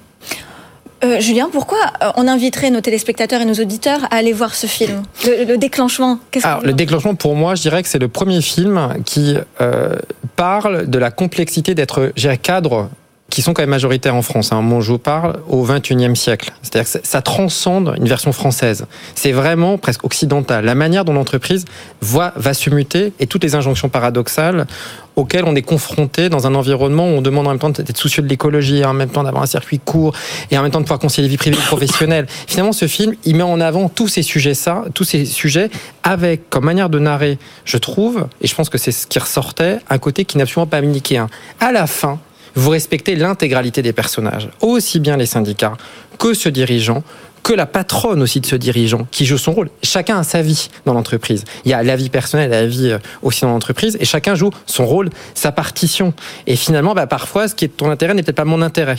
Euh, 1.03 1.19
Julien, 1.19 1.49
pourquoi 1.51 1.79
on 2.15 2.27
inviterait 2.27 2.69
nos 2.69 2.81
téléspectateurs 2.81 3.41
et 3.41 3.45
nos 3.45 3.53
auditeurs 3.55 4.05
à 4.05 4.15
aller 4.15 4.31
voir 4.31 4.55
ce 4.55 4.67
film 4.67 5.03
le, 5.25 5.43
le, 5.45 5.57
déclenchement 5.57 6.19
Alors, 6.43 6.63
Le 6.63 6.73
déclenchement, 6.73 7.15
pour 7.15 7.35
moi, 7.35 7.55
je 7.55 7.61
dirais 7.61 7.83
que 7.83 7.89
c'est 7.89 7.99
le 7.99 8.07
premier 8.07 8.41
film 8.41 8.95
qui 9.05 9.35
euh, 9.59 9.95
parle 10.35 10.87
de 10.87 10.97
la 10.97 11.11
complexité 11.11 11.75
d'être 11.75 12.11
cadre 12.37 12.89
qui 13.33 13.41
sont 13.41 13.55
quand 13.55 13.63
même 13.63 13.71
majoritaires 13.71 14.13
en 14.13 14.21
France. 14.21 14.51
Hein. 14.51 14.61
Moi, 14.61 14.81
je 14.81 14.91
vous 14.91 14.99
parle 14.99 15.39
au 15.49 15.65
21e 15.65 16.13
siècle. 16.13 16.53
C'est-à-dire 16.61 16.91
que 16.91 16.99
ça 17.01 17.21
transcende 17.23 17.95
une 17.97 18.07
version 18.07 18.31
française. 18.31 18.85
C'est 19.15 19.31
vraiment 19.31 19.79
presque 19.79 20.03
occidental. 20.03 20.63
La 20.65 20.75
manière 20.75 21.03
dont 21.03 21.13
l'entreprise 21.13 21.65
va, 21.99 22.33
va 22.35 22.53
se 22.53 22.69
muter 22.69 23.11
et 23.19 23.25
toutes 23.25 23.43
les 23.43 23.55
injonctions 23.55 23.89
paradoxales 23.89 24.67
auxquelles 25.15 25.45
on 25.45 25.55
est 25.55 25.63
confronté 25.63 26.29
dans 26.29 26.45
un 26.45 26.53
environnement 26.53 27.07
où 27.07 27.13
on 27.13 27.21
demande 27.23 27.47
en 27.47 27.49
même 27.49 27.59
temps 27.59 27.71
d'être 27.71 27.97
soucieux 27.97 28.21
de 28.21 28.27
l'écologie, 28.27 28.85
en 28.85 28.93
même 28.93 29.09
temps 29.09 29.23
d'avoir 29.23 29.41
un 29.41 29.47
circuit 29.47 29.79
court 29.79 30.13
et 30.51 30.57
en 30.59 30.61
même 30.61 30.69
temps 30.69 30.79
de 30.79 30.85
pouvoir 30.85 30.99
concilier 30.99 31.27
vie 31.27 31.37
privée 31.37 31.57
et 31.57 31.65
professionnelle. 31.65 32.27
Finalement, 32.45 32.71
ce 32.71 32.87
film, 32.87 33.15
il 33.25 33.35
met 33.35 33.41
en 33.41 33.59
avant 33.59 33.89
tous 33.89 34.09
ces 34.09 34.21
sujets, 34.21 34.53
ça, 34.53 34.85
tous 34.93 35.05
ces 35.05 35.25
sujets, 35.25 35.71
avec 36.03 36.51
comme 36.51 36.65
manière 36.65 36.91
de 36.91 36.99
narrer, 36.99 37.39
je 37.65 37.79
trouve, 37.79 38.27
et 38.41 38.47
je 38.47 38.53
pense 38.53 38.69
que 38.69 38.77
c'est 38.77 38.91
ce 38.91 39.07
qui 39.07 39.17
ressortait, 39.17 39.79
un 39.89 39.97
côté 39.97 40.23
qui 40.23 40.37
n'est 40.37 40.43
absolument 40.43 40.67
pas 40.67 40.81
manichéen. 40.81 41.29
À 41.59 41.71
la 41.71 41.87
fin, 41.87 42.19
vous 42.55 42.69
respectez 42.69 43.15
l'intégralité 43.15 43.81
des 43.81 43.93
personnages, 43.93 44.49
aussi 44.61 44.99
bien 44.99 45.17
les 45.17 45.25
syndicats 45.25 45.77
que 46.17 46.33
ce 46.33 46.49
dirigeant, 46.49 47.03
que 47.43 47.53
la 47.53 47.65
patronne 47.65 48.21
aussi 48.21 48.39
de 48.39 48.45
ce 48.45 48.55
dirigeant 48.55 49.05
qui 49.11 49.25
joue 49.25 49.37
son 49.37 49.51
rôle. 49.51 49.69
Chacun 49.83 50.17
a 50.19 50.23
sa 50.23 50.41
vie 50.41 50.69
dans 50.85 50.93
l'entreprise. 50.93 51.43
Il 51.65 51.71
y 51.71 51.73
a 51.73 51.83
la 51.83 51.95
vie 51.95 52.09
personnelle, 52.09 52.51
la 52.51 52.65
vie 52.65 52.95
aussi 53.21 53.41
dans 53.41 53.49
l'entreprise, 53.49 53.97
et 53.99 54.05
chacun 54.05 54.35
joue 54.35 54.49
son 54.65 54.85
rôle, 54.85 55.09
sa 55.35 55.51
partition. 55.51 56.13
Et 56.47 56.55
finalement, 56.55 56.93
bah, 56.93 57.07
parfois, 57.07 57.47
ce 57.47 57.55
qui 57.55 57.65
est 57.65 57.67
ton 57.67 57.89
intérêt 57.89 58.13
n'est 58.13 58.23
peut-être 58.23 58.37
pas 58.37 58.45
mon 58.45 58.61
intérêt. 58.61 58.97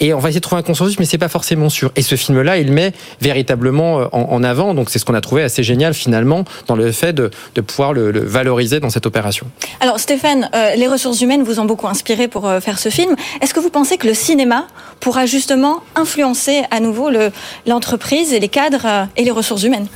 Et 0.00 0.14
on 0.14 0.18
va 0.18 0.30
essayer 0.30 0.40
de 0.40 0.44
trouver 0.44 0.60
un 0.60 0.64
consensus, 0.64 0.98
mais 0.98 1.04
c'est 1.04 1.18
pas 1.18 1.28
forcément 1.28 1.68
sûr. 1.68 1.92
Et 1.96 2.02
ce 2.02 2.14
film-là, 2.14 2.58
il 2.58 2.72
met 2.72 2.92
véritablement 3.20 4.08
en, 4.12 4.32
en 4.32 4.42
avant. 4.42 4.74
Donc 4.74 4.90
c'est 4.90 4.98
ce 4.98 5.04
qu'on 5.04 5.14
a 5.14 5.20
trouvé 5.20 5.42
assez 5.42 5.62
génial 5.62 5.94
finalement 5.94 6.44
dans 6.66 6.76
le 6.76 6.90
fait 6.92 7.12
de, 7.12 7.30
pouvoir 7.60 7.92
le, 7.92 8.10
valoriser 8.20 8.80
dans 8.80 8.90
cette 8.90 9.06
opération. 9.06 9.46
Alors 9.80 9.98
Stéphane, 9.98 10.48
euh, 10.54 10.74
les 10.76 10.86
ressources 10.86 11.20
humaines 11.20 11.42
vous 11.42 11.60
ont 11.60 11.64
beaucoup 11.64 11.88
inspiré 11.88 12.28
pour 12.28 12.48
euh, 12.48 12.60
faire 12.60 12.78
ce 12.78 12.88
film. 12.88 13.14
Est-ce 13.40 13.54
que 13.54 13.60
vous 13.60 13.70
pensez 13.70 13.98
que 13.98 14.06
le 14.06 14.14
cinéma 14.14 14.66
pourra 15.00 15.26
justement 15.26 15.82
influencer 15.96 16.62
à 16.70 16.80
nouveau 16.80 17.10
le 17.10 17.30
l'entreprise 17.74 18.32
et 18.32 18.40
les 18.40 18.48
cadres 18.48 19.08
et 19.16 19.24
les 19.24 19.30
ressources 19.30 19.64
humaines 19.64 19.88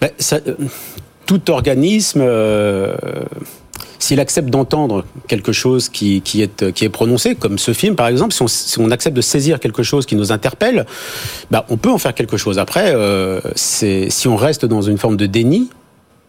ben, 0.00 0.10
ça, 0.18 0.38
Tout 1.26 1.50
organisme 1.50 2.20
euh, 2.22 2.94
s'il 3.98 4.20
accepte 4.20 4.50
d'entendre 4.50 5.04
quelque 5.28 5.52
chose 5.52 5.88
qui, 5.88 6.22
est, 6.42 6.88
prononcé, 6.90 7.36
comme 7.36 7.58
ce 7.58 7.72
film 7.72 7.94
par 7.96 8.08
exemple, 8.08 8.34
si 8.34 8.78
on, 8.78 8.90
accepte 8.90 9.16
de 9.16 9.22
saisir 9.22 9.60
quelque 9.60 9.82
chose 9.82 10.04
qui 10.04 10.16
nous 10.16 10.30
interpelle, 10.30 10.84
bah, 11.50 11.64
on 11.70 11.78
peut 11.78 11.90
en 11.90 11.98
faire 11.98 12.14
quelque 12.14 12.36
chose. 12.36 12.58
Après, 12.58 12.92
euh, 12.94 13.40
si 13.54 14.28
on 14.28 14.36
reste 14.36 14.66
dans 14.66 14.82
une 14.82 14.98
forme 14.98 15.16
de 15.16 15.26
déni, 15.26 15.70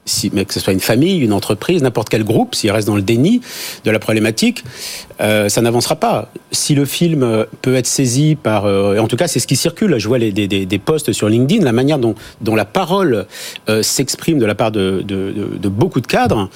si, 0.05 0.29
mais 0.33 0.45
que 0.45 0.53
ce 0.53 0.59
soit 0.59 0.73
une 0.73 0.79
famille, 0.79 1.19
une 1.19 1.33
entreprise, 1.33 1.81
n'importe 1.81 2.09
quel 2.09 2.23
groupe, 2.23 2.53
s'il 2.55 2.71
reste 2.71 2.87
dans 2.87 2.95
le 2.95 3.01
déni 3.01 3.41
de 3.83 3.91
la 3.91 3.99
problématique, 3.99 4.63
euh, 5.19 5.49
ça 5.49 5.61
n'avancera 5.61 5.95
pas. 5.95 6.31
Si 6.51 6.75
le 6.75 6.85
film 6.85 7.23
euh, 7.23 7.45
peut 7.61 7.75
être 7.75 7.87
saisi 7.87 8.35
par, 8.35 8.65
euh, 8.65 8.99
en 8.99 9.07
tout 9.07 9.17
cas 9.17 9.27
c'est 9.27 9.39
ce 9.39 9.47
qui 9.47 9.55
circule, 9.55 9.97
je 9.97 10.07
vois 10.07 10.19
les, 10.19 10.31
des, 10.31 10.47
des, 10.47 10.65
des, 10.65 10.79
posts 10.79 11.11
sur 11.11 11.27
LinkedIn, 11.27 11.63
la 11.63 11.71
manière 11.71 11.97
dont, 11.97 12.15
dont 12.41 12.55
la 12.55 12.65
parole 12.65 13.25
euh, 13.67 13.81
s'exprime 13.81 14.37
de 14.37 14.45
la 14.45 14.55
part 14.55 14.71
de, 14.71 15.01
de, 15.01 15.31
de, 15.31 15.57
de 15.57 15.69
beaucoup 15.69 16.01
de 16.01 16.07
cadres, 16.07 16.49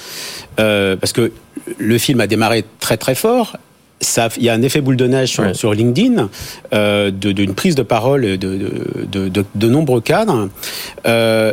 euh, 0.59 0.95
parce 0.95 1.13
que 1.13 1.31
le 1.77 1.97
film 1.97 2.21
a 2.21 2.27
démarré 2.27 2.65
très 2.79 2.97
très 2.97 3.15
fort, 3.15 3.57
ça, 4.01 4.29
il 4.37 4.43
y 4.43 4.49
a 4.49 4.53
un 4.53 4.61
effet 4.61 4.81
boule 4.81 4.95
de 4.95 5.07
neige 5.07 5.29
sur, 5.29 5.43
ouais. 5.43 5.53
sur 5.53 5.73
LinkedIn 5.73 6.29
euh, 6.73 7.11
d'une 7.11 7.53
prise 7.53 7.75
de 7.75 7.83
parole 7.83 8.21
de, 8.21 8.35
de, 8.37 9.27
de, 9.27 9.45
de 9.55 9.67
nombreux 9.67 10.01
cadres. 10.01 10.49
Euh, 11.05 11.51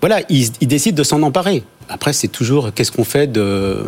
voilà, 0.00 0.20
ils, 0.28 0.48
ils 0.60 0.68
décident 0.68 0.96
de 0.96 1.02
s'en 1.02 1.22
emparer. 1.22 1.62
Après, 1.88 2.12
c'est 2.12 2.28
toujours 2.28 2.72
qu'est-ce 2.74 2.92
qu'on 2.92 3.04
fait 3.04 3.26
de, 3.26 3.82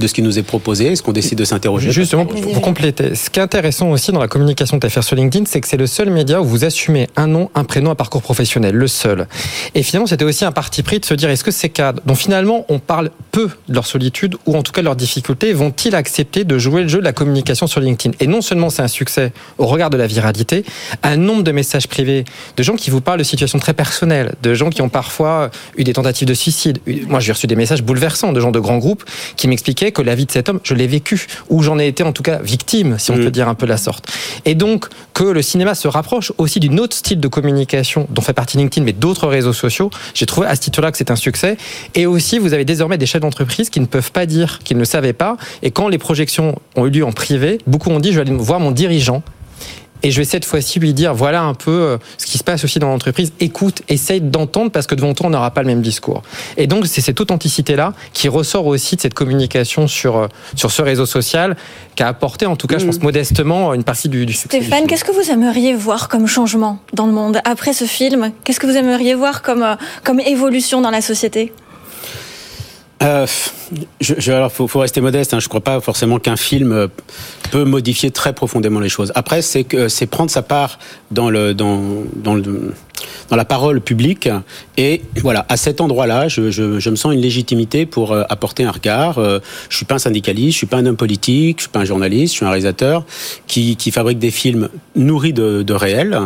de 0.00 0.06
ce 0.06 0.14
qui 0.14 0.22
nous 0.22 0.38
est 0.38 0.42
proposé? 0.42 0.86
Est-ce 0.86 1.02
qu'on 1.02 1.12
décide 1.12 1.38
de 1.38 1.44
s'interroger? 1.44 1.92
Justement, 1.92 2.26
pour, 2.26 2.40
pour 2.40 2.60
compléter, 2.60 3.14
ce 3.14 3.30
qui 3.30 3.38
est 3.38 3.42
intéressant 3.42 3.90
aussi 3.90 4.10
dans 4.12 4.20
la 4.20 4.28
communication 4.28 4.78
de 4.78 4.88
faire 4.88 5.04
sur 5.04 5.16
LinkedIn, 5.16 5.44
c'est 5.46 5.60
que 5.60 5.68
c'est 5.68 5.76
le 5.76 5.86
seul 5.86 6.10
média 6.10 6.40
où 6.40 6.44
vous 6.44 6.64
assumez 6.64 7.08
un 7.16 7.26
nom, 7.26 7.50
un 7.54 7.64
prénom, 7.64 7.90
un 7.90 7.94
parcours 7.94 8.22
professionnel, 8.22 8.74
le 8.74 8.88
seul. 8.88 9.28
Et 9.74 9.82
finalement, 9.82 10.06
c'était 10.06 10.24
aussi 10.24 10.44
un 10.44 10.52
parti 10.52 10.82
pris 10.82 11.00
de 11.00 11.04
se 11.04 11.14
dire 11.14 11.30
est-ce 11.30 11.44
que 11.44 11.50
ces 11.50 11.68
cadres, 11.68 12.02
dont 12.04 12.14
finalement 12.14 12.64
on 12.68 12.78
parle 12.78 13.10
peu 13.30 13.48
de 13.68 13.74
leur 13.74 13.86
solitude 13.86 14.36
ou 14.46 14.56
en 14.56 14.62
tout 14.62 14.72
cas 14.72 14.80
de 14.80 14.86
leurs 14.86 14.96
difficultés, 14.96 15.52
vont-ils 15.52 15.94
accepter 15.94 16.44
de 16.44 16.58
jouer 16.58 16.82
le 16.82 16.88
jeu 16.88 16.98
de 16.98 17.04
la 17.04 17.12
communication 17.12 17.66
sur 17.66 17.80
LinkedIn? 17.80 18.16
Et 18.20 18.26
non 18.26 18.42
seulement 18.42 18.70
c'est 18.70 18.82
un 18.82 18.88
succès 18.88 19.32
au 19.58 19.66
regard 19.66 19.90
de 19.90 19.96
la 19.96 20.06
viralité, 20.06 20.64
un 21.02 21.16
nombre 21.16 21.42
de 21.42 21.52
messages 21.52 21.86
privés 21.86 22.24
de 22.56 22.62
gens 22.62 22.74
qui 22.76 22.90
vous 22.90 23.00
parlent 23.00 23.18
de 23.18 23.24
situations 23.24 23.58
très 23.58 23.74
personnelles, 23.74 24.34
de 24.42 24.54
gens 24.54 24.70
qui 24.70 24.82
ont 24.82 24.88
parfois 24.88 25.50
eu 25.76 25.84
des 25.84 25.92
tentatives 25.92 26.26
de 26.26 26.34
suicide. 26.34 26.78
Moi, 27.06 27.20
j'ai 27.20 27.32
reçu 27.36 27.46
des 27.46 27.56
messages 27.56 27.82
bouleversants 27.82 28.32
de 28.32 28.40
gens 28.40 28.50
de 28.50 28.60
grands 28.60 28.78
groupes 28.78 29.04
qui 29.36 29.48
m'expliquaient 29.48 29.92
que 29.92 30.02
la 30.02 30.14
vie 30.14 30.26
de 30.26 30.32
cet 30.32 30.48
homme, 30.48 30.60
je 30.62 30.74
l'ai 30.74 30.86
vécu, 30.86 31.26
ou 31.48 31.62
j'en 31.62 31.78
ai 31.78 31.86
été 31.86 32.02
en 32.02 32.12
tout 32.12 32.22
cas 32.22 32.38
victime, 32.42 32.98
si 32.98 33.10
on 33.10 33.16
mmh. 33.16 33.24
peut 33.24 33.30
dire 33.30 33.48
un 33.48 33.54
peu 33.54 33.66
la 33.66 33.76
sorte. 33.76 34.06
Et 34.44 34.54
donc, 34.54 34.86
que 35.14 35.24
le 35.24 35.42
cinéma 35.42 35.74
se 35.74 35.88
rapproche 35.88 36.32
aussi 36.38 36.60
d'une 36.60 36.80
autre 36.80 36.96
style 36.96 37.20
de 37.20 37.28
communication 37.28 38.06
dont 38.10 38.22
fait 38.22 38.32
partie 38.32 38.56
LinkedIn, 38.58 38.84
mais 38.84 38.92
d'autres 38.92 39.28
réseaux 39.28 39.52
sociaux, 39.52 39.90
j'ai 40.14 40.26
trouvé 40.26 40.46
à 40.46 40.54
ce 40.54 40.60
titre-là 40.60 40.90
que 40.90 40.98
c'est 40.98 41.10
un 41.10 41.16
succès. 41.16 41.56
Et 41.94 42.06
aussi, 42.06 42.38
vous 42.38 42.52
avez 42.52 42.64
désormais 42.64 42.98
des 42.98 43.06
chefs 43.06 43.20
d'entreprise 43.20 43.70
qui 43.70 43.80
ne 43.80 43.86
peuvent 43.86 44.12
pas 44.12 44.26
dire 44.26 44.60
qu'ils 44.64 44.78
ne 44.78 44.84
savaient 44.84 45.12
pas. 45.12 45.36
Et 45.62 45.70
quand 45.70 45.88
les 45.88 45.98
projections 45.98 46.58
ont 46.74 46.86
eu 46.86 46.90
lieu 46.90 47.04
en 47.04 47.12
privé, 47.12 47.58
beaucoup 47.66 47.90
ont 47.90 48.00
dit, 48.00 48.12
je 48.12 48.20
vais 48.20 48.28
aller 48.28 48.36
voir 48.36 48.60
mon 48.60 48.70
dirigeant 48.70 49.22
et 50.02 50.10
je 50.10 50.18
vais 50.18 50.24
cette 50.24 50.44
fois-ci 50.44 50.78
lui 50.78 50.94
dire 50.94 51.14
voilà 51.14 51.42
un 51.42 51.54
peu 51.54 51.70
euh, 51.70 51.98
ce 52.18 52.26
qui 52.26 52.38
se 52.38 52.44
passe 52.44 52.64
aussi 52.64 52.78
dans 52.78 52.88
l'entreprise. 52.88 53.32
Écoute, 53.40 53.82
essaye 53.88 54.20
d'entendre 54.20 54.70
parce 54.70 54.86
que 54.86 54.94
devant 54.94 55.14
toi, 55.14 55.26
on 55.26 55.30
n'aura 55.30 55.50
pas 55.50 55.62
le 55.62 55.68
même 55.68 55.82
discours. 55.82 56.22
Et 56.56 56.66
donc, 56.66 56.86
c'est 56.86 57.00
cette 57.00 57.20
authenticité-là 57.20 57.92
qui 58.12 58.28
ressort 58.28 58.66
aussi 58.66 58.96
de 58.96 59.00
cette 59.00 59.14
communication 59.14 59.86
sur, 59.86 60.16
euh, 60.16 60.28
sur 60.54 60.70
ce 60.70 60.82
réseau 60.82 61.06
social 61.06 61.56
qui 61.94 62.02
a 62.02 62.08
apporté, 62.08 62.46
en 62.46 62.56
tout 62.56 62.66
cas, 62.66 62.76
mmh. 62.76 62.80
je 62.80 62.86
pense 62.86 63.00
modestement, 63.00 63.74
une 63.74 63.84
partie 63.84 64.08
du, 64.08 64.26
du 64.26 64.32
succès. 64.32 64.58
Stéphane, 64.58 64.86
qu'est-ce 64.86 65.04
que 65.04 65.12
vous 65.12 65.30
aimeriez 65.30 65.74
voir 65.74 66.08
comme 66.08 66.26
changement 66.26 66.78
dans 66.92 67.06
le 67.06 67.12
monde 67.12 67.40
après 67.44 67.72
ce 67.72 67.84
film? 67.84 68.32
Qu'est-ce 68.44 68.60
que 68.60 68.66
vous 68.66 68.76
aimeriez 68.76 69.14
voir 69.14 69.42
comme, 69.42 69.62
euh, 69.62 69.76
comme 70.04 70.20
évolution 70.20 70.80
dans 70.80 70.90
la 70.90 71.00
société? 71.00 71.52
Euh, 73.02 73.26
je, 74.00 74.14
je, 74.18 74.32
alors, 74.32 74.50
faut, 74.50 74.66
faut 74.66 74.80
rester 74.80 75.00
modeste. 75.00 75.34
Hein. 75.34 75.40
Je 75.40 75.46
ne 75.46 75.48
crois 75.48 75.60
pas 75.60 75.80
forcément 75.80 76.18
qu'un 76.18 76.36
film 76.36 76.88
peut 77.50 77.64
modifier 77.64 78.10
très 78.10 78.32
profondément 78.32 78.80
les 78.80 78.88
choses. 78.88 79.12
Après, 79.14 79.42
c'est 79.42 79.64
que 79.64 79.88
c'est 79.88 80.06
prendre 80.06 80.30
sa 80.30 80.42
part 80.42 80.78
dans 81.10 81.28
le 81.30 81.54
dans 81.54 82.34
le 82.34 82.72
dans 83.28 83.36
la 83.36 83.44
parole 83.44 83.80
publique. 83.80 84.28
Et 84.76 85.02
voilà, 85.20 85.44
à 85.48 85.56
cet 85.56 85.80
endroit-là, 85.80 86.28
je, 86.28 86.50
je, 86.50 86.78
je, 86.78 86.90
me 86.90 86.96
sens 86.96 87.12
une 87.12 87.20
légitimité 87.20 87.86
pour 87.86 88.12
euh, 88.12 88.22
apporter 88.28 88.64
un 88.64 88.70
regard. 88.70 89.18
Euh, 89.18 89.40
je 89.68 89.76
suis 89.76 89.84
pas 89.84 89.96
un 89.96 89.98
syndicaliste, 89.98 90.52
je 90.52 90.58
suis 90.58 90.66
pas 90.66 90.78
un 90.78 90.86
homme 90.86 90.96
politique, 90.96 91.58
je 91.58 91.62
suis 91.62 91.70
pas 91.70 91.80
un 91.80 91.84
journaliste, 91.84 92.34
je 92.34 92.38
suis 92.38 92.46
un 92.46 92.50
réalisateur 92.50 93.04
qui, 93.46 93.76
qui 93.76 93.90
fabrique 93.90 94.18
des 94.18 94.30
films 94.30 94.68
nourris 94.94 95.32
de, 95.32 95.62
de 95.62 95.74
réel. 95.74 96.18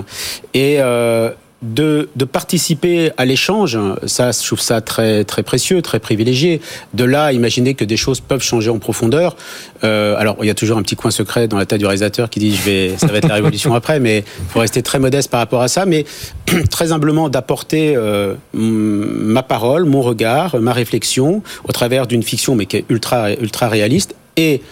Et 0.55 0.77
euh, 0.79 1.31
de, 1.63 2.09
de, 2.17 2.25
participer 2.25 3.11
à 3.19 3.25
l'échange, 3.27 3.79
ça, 4.07 4.31
je 4.33 4.47
trouve 4.47 4.61
ça 4.61 4.81
très, 4.81 5.25
très 5.25 5.43
précieux, 5.43 5.83
très 5.83 5.99
privilégié. 5.99 6.61
De 6.95 7.05
là, 7.05 7.33
imaginer 7.33 7.75
que 7.75 7.85
des 7.85 7.99
choses 7.99 8.21
peuvent 8.21 8.43
changer 8.43 8.71
en 8.71 8.79
profondeur. 8.79 9.37
Euh, 9.85 10.17
alors, 10.17 10.39
il 10.41 10.47
y 10.47 10.51
a 10.51 10.55
toujours 10.55 10.79
un 10.79 10.83
petit 10.83 10.97
coin 10.97 11.11
secret 11.11 11.49
dans 11.49 11.59
la 11.59 11.67
tête 11.67 11.79
du 11.79 11.85
réalisateur 11.85 12.31
qui 12.31 12.41
dit, 12.41 12.57
je 12.57 12.63
vais, 12.63 12.97
ça 12.97 13.09
va 13.09 13.19
être 13.19 13.29
la 13.29 13.35
révolution 13.35 13.75
après, 13.75 14.01
mais 14.01 14.19
il 14.19 14.49
faut 14.49 14.61
rester 14.61 14.83
très 14.83 14.99
modeste 14.99 15.31
par 15.31 15.41
rapport 15.41 15.61
à 15.61 15.69
ça. 15.69 15.85
Mais 15.85 16.07
très 16.71 16.93
humblement 16.93 17.29
d'apporter 17.29 17.95
euh, 17.95 18.35
ma 18.55 19.43
parole, 19.43 19.85
mon 19.85 20.01
regard, 20.01 20.59
ma 20.61 20.73
réflexion 20.73 21.43
au 21.69 21.73
travers 21.73 22.07
d'une 22.07 22.23
fiction, 22.23 22.55
mais 22.55 22.65
qui 22.65 22.79
est 22.79 22.85
ultra, 22.89 23.33
ultra 23.33 23.69
réaliste 23.69 24.15
et 24.37 24.63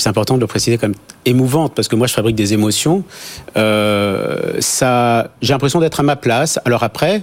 c'est 0.00 0.08
important 0.08 0.34
de 0.34 0.40
le 0.40 0.46
préciser 0.46 0.78
comme 0.78 0.94
émouvante 1.24 1.74
parce 1.74 1.88
que 1.88 1.96
moi 1.96 2.06
je 2.06 2.14
fabrique 2.14 2.36
des 2.36 2.52
émotions. 2.52 3.04
Euh, 3.56 4.56
ça, 4.60 5.30
j'ai 5.42 5.52
l'impression 5.52 5.80
d'être 5.80 6.00
à 6.00 6.02
ma 6.02 6.16
place. 6.16 6.58
Alors 6.64 6.82
après, 6.82 7.22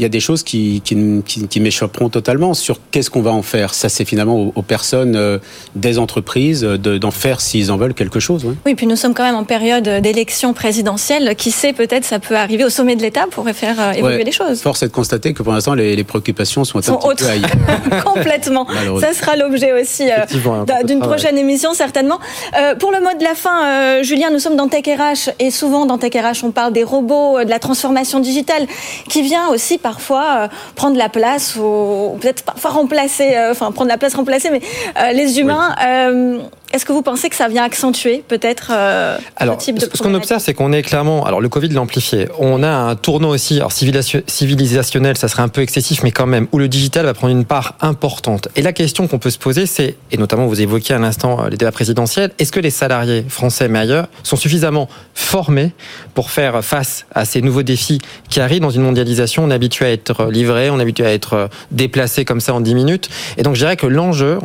il 0.00 0.02
y 0.02 0.06
a 0.06 0.08
des 0.08 0.20
choses 0.20 0.42
qui, 0.42 0.80
qui, 0.82 0.96
qui, 1.26 1.46
qui 1.46 1.60
m'échapperont 1.60 2.08
totalement 2.08 2.54
sur 2.54 2.78
qu'est-ce 2.90 3.10
qu'on 3.10 3.20
va 3.20 3.32
en 3.32 3.42
faire. 3.42 3.74
Ça, 3.74 3.90
c'est 3.90 4.06
finalement 4.06 4.34
aux, 4.34 4.52
aux, 4.54 4.62
personnes 4.62 5.14
euh, 5.14 5.38
des 5.76 5.98
entreprises 5.98 6.62
d'en 6.62 6.78
de, 6.78 7.10
faire 7.10 7.42
s'ils 7.42 7.70
en 7.70 7.76
veulent 7.76 7.92
quelque 7.92 8.18
chose. 8.18 8.46
Ouais. 8.46 8.54
Oui, 8.64 8.74
puis 8.74 8.86
nous 8.86 8.96
sommes 8.96 9.12
quand 9.12 9.24
même 9.24 9.34
en 9.34 9.44
période 9.44 9.86
d'élection 10.00 10.54
présidentielle. 10.54 11.36
Qui 11.36 11.50
sait, 11.50 11.74
peut-être 11.74 12.06
ça 12.06 12.18
peut 12.18 12.34
arriver 12.34 12.64
au 12.64 12.70
sommet 12.70 12.96
de 12.96 13.02
l'État 13.02 13.26
pour 13.30 13.46
faire 13.50 13.78
euh, 13.78 13.92
évoluer 13.92 14.16
ouais. 14.16 14.24
les 14.24 14.32
choses. 14.32 14.62
Force 14.62 14.82
est 14.82 14.88
de 14.88 14.92
constater 14.92 15.34
que 15.34 15.42
pour 15.42 15.52
l'instant, 15.52 15.74
les, 15.74 15.94
les, 15.94 16.04
préoccupations 16.04 16.64
sont, 16.64 16.80
sont 16.80 16.94
un 16.94 17.14
petit 17.14 17.24
peu 17.24 17.30
ailleurs. 17.30 17.50
Complètement. 18.04 18.66
ça 19.00 19.12
sera 19.12 19.36
l'objet 19.36 19.78
aussi 19.78 20.08
euh, 20.10 20.84
d'une 20.84 21.00
prochaine 21.00 21.36
émission, 21.38 21.74
certainement. 21.74 22.18
Euh, 22.58 22.74
pour 22.74 22.92
le 22.92 23.00
mot 23.00 23.10
de 23.18 23.24
la 23.24 23.34
fin, 23.34 23.64
euh, 23.64 24.02
Julien, 24.02 24.30
nous 24.30 24.38
sommes 24.38 24.56
dans 24.56 24.68
Tech 24.68 24.84
RH 24.86 25.30
et 25.38 25.50
souvent 25.50 25.86
dans 25.86 25.98
Tech 25.98 26.12
RH, 26.14 26.44
on 26.44 26.50
parle 26.50 26.72
des 26.72 26.84
robots, 26.84 27.44
de 27.44 27.50
la 27.50 27.58
transformation 27.58 28.20
digitale 28.20 28.66
qui 29.08 29.22
vient 29.22 29.48
aussi 29.48 29.78
parfois 29.90 30.26
euh, 30.36 30.48
prendre 30.76 30.96
la 30.96 31.08
place 31.08 31.56
ou 31.56 32.16
peut-être 32.20 32.44
parfois 32.44 32.70
remplacer, 32.70 33.34
euh, 33.34 33.50
enfin 33.50 33.72
prendre 33.72 33.88
la 33.88 33.98
place, 33.98 34.14
remplacer, 34.14 34.50
mais 34.50 34.62
euh, 34.96 35.10
les 35.12 35.40
humains. 35.40 35.74
Oui. 35.78 36.40
Est-ce 36.72 36.84
que 36.84 36.92
vous 36.92 37.02
pensez 37.02 37.28
que 37.28 37.34
ça 37.34 37.48
vient 37.48 37.64
accentuer 37.64 38.22
peut-être 38.28 38.70
euh, 38.72 39.18
alors, 39.36 39.60
ce 39.60 39.64
type 39.66 39.78
de 39.78 39.88
Ce 39.92 40.02
qu'on 40.02 40.14
observe, 40.14 40.40
c'est 40.40 40.54
qu'on 40.54 40.72
est 40.72 40.82
clairement. 40.82 41.26
Alors, 41.26 41.40
le 41.40 41.48
Covid 41.48 41.68
l'a 41.68 41.80
amplifié. 41.80 42.28
On 42.38 42.62
a 42.62 42.68
un 42.68 42.94
tournant 42.94 43.30
aussi, 43.30 43.56
alors 43.56 43.72
civilisationnel, 43.72 45.16
ça 45.16 45.26
serait 45.26 45.42
un 45.42 45.48
peu 45.48 45.62
excessif, 45.62 46.04
mais 46.04 46.12
quand 46.12 46.26
même, 46.26 46.46
où 46.52 46.58
le 46.58 46.68
digital 46.68 47.06
va 47.06 47.14
prendre 47.14 47.34
une 47.34 47.44
part 47.44 47.74
importante. 47.80 48.48
Et 48.54 48.62
la 48.62 48.72
question 48.72 49.08
qu'on 49.08 49.18
peut 49.18 49.30
se 49.30 49.38
poser, 49.38 49.66
c'est, 49.66 49.96
et 50.12 50.16
notamment 50.16 50.46
vous 50.46 50.60
évoquiez 50.60 50.94
à 50.94 50.98
l'instant 51.00 51.46
les 51.48 51.56
débats 51.56 51.72
présidentiels, 51.72 52.30
est-ce 52.38 52.52
que 52.52 52.60
les 52.60 52.70
salariés 52.70 53.24
français, 53.28 53.68
mais 53.68 53.80
ailleurs, 53.80 54.06
sont 54.22 54.36
suffisamment 54.36 54.88
formés 55.14 55.72
pour 56.14 56.30
faire 56.30 56.64
face 56.64 57.06
à 57.12 57.24
ces 57.24 57.42
nouveaux 57.42 57.64
défis 57.64 57.98
qui 58.28 58.40
arrivent 58.40 58.62
dans 58.62 58.70
une 58.70 58.82
mondialisation? 58.82 59.42
On 59.42 59.50
est 59.50 59.54
habitué 59.54 59.86
à 59.86 59.90
être 59.90 60.26
livré, 60.26 60.70
on 60.70 60.78
est 60.78 60.82
habitué 60.82 61.04
à 61.04 61.12
être 61.12 61.48
déplacé 61.72 62.24
comme 62.24 62.40
ça 62.40 62.54
en 62.54 62.60
10 62.60 62.76
minutes. 62.76 63.08
Et 63.38 63.42
donc, 63.42 63.56
je 63.56 63.60
dirais 63.60 63.76
que 63.76 63.88
l'enjeu, 63.88 64.38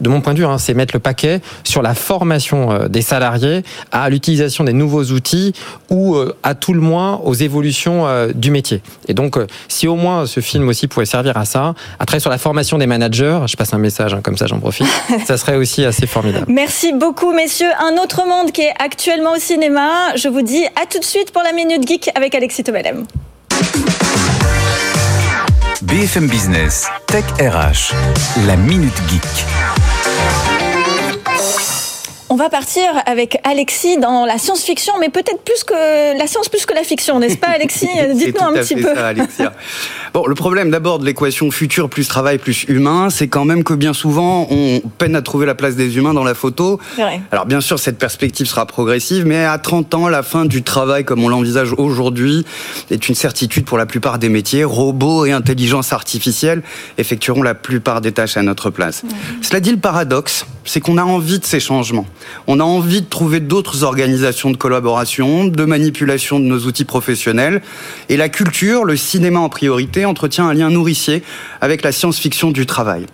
de 0.00 0.08
mon 0.10 0.20
point 0.20 0.34
de 0.34 0.40
vue, 0.40 0.44
hein, 0.44 0.58
c'est 0.58 0.74
mettre 0.74 0.94
le 0.94 1.00
paquet 1.00 1.40
sur 1.62 1.82
la 1.82 1.94
formation 1.94 2.72
euh, 2.72 2.88
des 2.88 3.02
salariés 3.02 3.62
à 3.92 4.08
l'utilisation 4.10 4.64
des 4.64 4.72
nouveaux 4.72 5.04
outils 5.04 5.52
ou 5.90 6.16
euh, 6.16 6.34
à 6.42 6.54
tout 6.54 6.72
le 6.72 6.80
moins 6.80 7.20
aux 7.24 7.34
évolutions 7.34 8.06
euh, 8.06 8.32
du 8.34 8.50
métier. 8.50 8.82
Et 9.08 9.14
donc, 9.14 9.36
si 9.68 9.88
au 9.88 9.96
moins 9.96 10.26
ce 10.26 10.40
film 10.40 10.68
aussi 10.68 10.88
pouvait 10.88 11.06
servir 11.06 11.36
à 11.36 11.44
ça, 11.44 11.74
à 11.98 12.06
travailler 12.06 12.20
sur 12.20 12.30
la 12.30 12.38
formation 12.38 12.78
des 12.78 12.86
managers, 12.86 13.40
je 13.46 13.56
passe 13.56 13.74
un 13.74 13.78
message 13.78 14.14
hein, 14.14 14.20
comme 14.22 14.36
ça, 14.36 14.46
j'en 14.46 14.58
profite, 14.58 14.86
ça 15.26 15.36
serait 15.36 15.56
aussi 15.56 15.84
assez 15.84 16.06
formidable. 16.06 16.46
Merci 16.48 16.92
beaucoup, 16.92 17.32
messieurs. 17.32 17.70
Un 17.78 18.02
autre 18.02 18.26
monde 18.26 18.52
qui 18.52 18.62
est 18.62 18.74
actuellement 18.78 19.32
au 19.32 19.38
cinéma. 19.38 20.14
Je 20.16 20.28
vous 20.28 20.42
dis 20.42 20.64
à 20.80 20.86
tout 20.90 20.98
de 20.98 21.04
suite 21.04 21.30
pour 21.32 21.42
la 21.42 21.52
Minute 21.52 21.86
Geek 21.86 22.10
avec 22.14 22.34
Alexis 22.34 22.64
Tobalem. 22.64 23.04
BFM 25.82 26.28
Business, 26.28 26.86
Tech 27.06 27.24
RH, 27.38 27.92
la 28.46 28.56
Minute 28.56 28.94
Geek. 29.08 30.53
On 32.34 32.36
va 32.36 32.50
partir 32.50 32.82
avec 33.06 33.38
Alexis 33.44 33.96
dans 33.96 34.26
la 34.26 34.38
science-fiction, 34.38 34.94
mais 34.98 35.08
peut-être 35.08 35.44
plus 35.44 35.62
que 35.62 36.18
la 36.18 36.26
science 36.26 36.48
plus 36.48 36.66
que 36.66 36.74
la 36.74 36.82
fiction, 36.82 37.20
n'est-ce 37.20 37.36
pas 37.36 37.46
Alexis 37.46 37.86
Dites-nous 38.16 38.44
un 38.44 38.54
petit 38.54 38.74
peu. 38.74 38.92
Ça, 38.92 39.06
Alexia. 39.06 39.52
Bon, 40.12 40.26
le 40.26 40.34
problème 40.34 40.68
d'abord 40.68 40.98
de 40.98 41.04
l'équation 41.04 41.52
futur 41.52 41.88
plus 41.88 42.08
travail 42.08 42.38
plus 42.38 42.64
humain, 42.64 43.08
c'est 43.08 43.28
quand 43.28 43.44
même 43.44 43.62
que 43.62 43.72
bien 43.72 43.92
souvent 43.92 44.48
on 44.50 44.80
peine 44.98 45.14
à 45.14 45.22
trouver 45.22 45.46
la 45.46 45.54
place 45.54 45.76
des 45.76 45.96
humains 45.96 46.12
dans 46.12 46.24
la 46.24 46.34
photo. 46.34 46.80
Vrai. 46.96 47.20
Alors 47.30 47.46
bien 47.46 47.60
sûr, 47.60 47.78
cette 47.78 47.98
perspective 47.98 48.48
sera 48.48 48.66
progressive, 48.66 49.24
mais 49.26 49.44
à 49.44 49.58
30 49.58 49.94
ans, 49.94 50.08
la 50.08 50.24
fin 50.24 50.44
du 50.44 50.64
travail 50.64 51.04
comme 51.04 51.22
on 51.22 51.28
l'envisage 51.28 51.72
aujourd'hui 51.78 52.44
est 52.90 53.08
une 53.08 53.14
certitude 53.14 53.64
pour 53.64 53.78
la 53.78 53.86
plupart 53.86 54.18
des 54.18 54.28
métiers. 54.28 54.64
Robots 54.64 55.24
et 55.24 55.30
intelligence 55.30 55.92
artificielle 55.92 56.64
effectueront 56.98 57.44
la 57.44 57.54
plupart 57.54 58.00
des 58.00 58.10
tâches 58.10 58.36
à 58.36 58.42
notre 58.42 58.70
place. 58.70 59.02
Cela 59.40 59.60
dit, 59.60 59.70
le 59.70 59.76
paradoxe, 59.76 60.46
c'est 60.64 60.80
qu'on 60.80 60.98
a 60.98 61.04
envie 61.04 61.38
de 61.38 61.44
ces 61.44 61.60
changements. 61.60 62.06
On 62.46 62.60
a 62.60 62.64
envie 62.64 63.02
de 63.02 63.06
trouver 63.06 63.40
d'autres 63.40 63.84
organisations 63.84 64.50
de 64.50 64.56
collaboration, 64.56 65.44
de 65.44 65.64
manipulation 65.64 66.40
de 66.40 66.44
nos 66.44 66.60
outils 66.60 66.84
professionnels. 66.84 67.62
Et 68.08 68.16
la 68.16 68.28
culture, 68.28 68.84
le 68.84 68.96
cinéma 68.96 69.40
en 69.40 69.48
priorité, 69.48 70.04
entretient 70.04 70.48
un 70.48 70.54
lien 70.54 70.70
nourricier 70.70 71.22
avec 71.60 71.82
la 71.82 71.92
science-fiction 71.92 72.50
du 72.50 72.66
travail. 72.66 73.06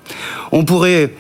On 0.53 0.65
pourrait 0.65 1.13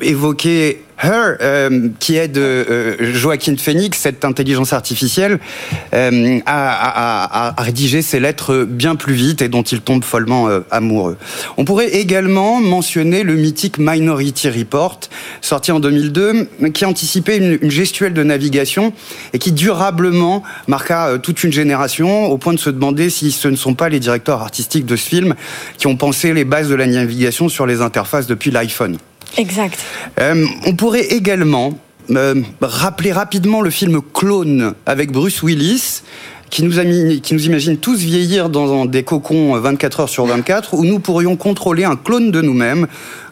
évoquer 0.00 0.82
Her, 1.00 1.36
euh, 1.40 1.88
qui 2.00 2.16
est 2.16 2.36
euh, 2.36 2.96
Joaquin 3.14 3.56
Phoenix, 3.56 3.98
cette 3.98 4.24
intelligence 4.24 4.72
artificielle, 4.72 5.38
euh, 5.94 6.40
a, 6.44 7.54
rédigé 7.58 8.02
ses 8.02 8.18
lettres 8.18 8.64
bien 8.68 8.96
plus 8.96 9.14
vite 9.14 9.40
et 9.40 9.48
dont 9.48 9.62
il 9.62 9.80
tombe 9.80 10.02
follement 10.02 10.48
euh, 10.48 10.60
amoureux. 10.72 11.16
On 11.56 11.64
pourrait 11.64 11.90
également 11.90 12.60
mentionner 12.60 13.22
le 13.22 13.34
mythique 13.34 13.78
Minority 13.78 14.50
Report, 14.50 15.00
sorti 15.40 15.70
en 15.70 15.78
2002, 15.78 16.48
qui 16.74 16.84
anticipait 16.84 17.36
une, 17.36 17.58
une 17.62 17.70
gestuelle 17.70 18.14
de 18.14 18.24
navigation 18.24 18.92
et 19.32 19.38
qui 19.38 19.52
durablement 19.52 20.42
marqua 20.66 21.10
euh, 21.10 21.18
toute 21.18 21.44
une 21.44 21.52
génération 21.52 22.26
au 22.26 22.38
point 22.38 22.54
de 22.54 22.58
se 22.58 22.70
demander 22.70 23.08
si 23.08 23.30
ce 23.30 23.46
ne 23.46 23.56
sont 23.56 23.74
pas 23.74 23.88
les 23.88 24.00
directeurs 24.00 24.42
artistiques 24.42 24.86
de 24.86 24.96
ce 24.96 25.08
film 25.08 25.36
qui 25.78 25.86
ont 25.86 25.96
pensé 25.96 26.32
les 26.34 26.44
bases 26.44 26.68
de 26.68 26.74
la 26.74 26.86
navigation 26.86 27.48
sur 27.48 27.66
les 27.66 27.82
interfaces 27.82 28.26
depuis 28.26 28.50
l'iPhone. 28.50 28.98
Exact. 29.36 29.78
Euh, 30.20 30.46
on 30.66 30.74
pourrait 30.74 31.06
également 31.06 31.78
euh, 32.10 32.42
rappeler 32.60 33.12
rapidement 33.12 33.60
le 33.60 33.70
film 33.70 34.00
Clone 34.14 34.74
avec 34.86 35.12
Bruce 35.12 35.42
Willis. 35.42 36.02
Qui 36.50 36.62
nous, 36.62 36.72
qui 37.20 37.34
nous 37.34 37.44
imagine 37.44 37.76
tous 37.76 37.98
vieillir 37.98 38.48
dans 38.48 38.86
des 38.86 39.02
cocons 39.02 39.54
24 39.60 40.00
heures 40.00 40.08
sur 40.08 40.24
24, 40.24 40.72
où 40.72 40.86
nous 40.86 40.98
pourrions 40.98 41.36
contrôler 41.36 41.84
un 41.84 41.94
clone 41.94 42.30
de 42.30 42.40
nous-mêmes, 42.40 42.86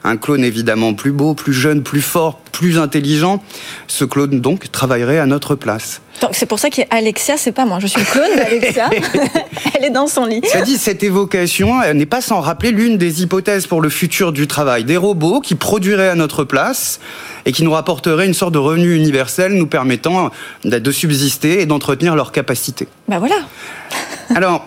un 0.05 0.19
clone 0.19 0.45
évidemment 0.45 0.93
plus 0.93 1.13
beau, 1.13 1.33
plus 1.33 1.55
jeune, 1.55 1.83
plus 1.83 2.03
fort, 2.03 2.41
plus 2.53 2.79
intelligent. 2.79 3.43
Ce 3.87 4.05
clone 4.05 4.43
donc 4.43 4.71
travaillerait 4.71 5.19
à 5.19 5.25
notre 5.25 5.55
place. 5.55 6.03
C'est 6.33 6.47
pour 6.47 6.59
ça 6.59 6.71
qu'il 6.71 6.85
y 6.85 6.87
a 6.95 6.97
Alexia, 6.97 7.37
c'est 7.37 7.53
pas 7.53 7.65
moi. 7.65 7.79
Je 7.81 7.87
suis 7.87 8.01
le 8.01 8.07
clone 8.07 8.37
d'Alexia. 8.37 8.91
Elle 9.75 9.85
est 9.85 9.91
dans 9.91 10.07
son 10.07 10.25
lit. 10.25 10.41
Ça 10.45 10.63
dit, 10.63 10.77
cette 10.77 11.03
évocation 11.03 11.81
n'est 11.93 12.07
pas 12.07 12.21
sans 12.21 12.41
rappeler 12.41 12.71
l'une 12.71 12.99
des 12.99 13.23
hypothèses 13.23 13.67
pour 13.67 13.81
le 13.81 13.89
futur 13.89 14.33
du 14.33 14.47
travail. 14.47 14.85
Des 14.85 14.97
robots 14.97 15.41
qui 15.41 15.55
produiraient 15.55 16.09
à 16.09 16.15
notre 16.15 16.45
place 16.45 17.01
et 17.45 17.53
qui 17.53 17.63
nous 17.63 17.73
rapporteraient 17.73 18.27
une 18.27 18.35
sorte 18.35 18.53
de 18.53 18.59
revenu 18.59 18.95
universel 18.95 19.53
nous 19.53 19.67
permettant 19.67 20.31
de 20.65 20.91
subsister 20.91 21.61
et 21.61 21.67
d'entretenir 21.67 22.17
leurs 22.17 22.33
capacités. 22.33 22.89
Ben 23.09 23.19
voilà. 23.19 23.37
Alors, 24.35 24.67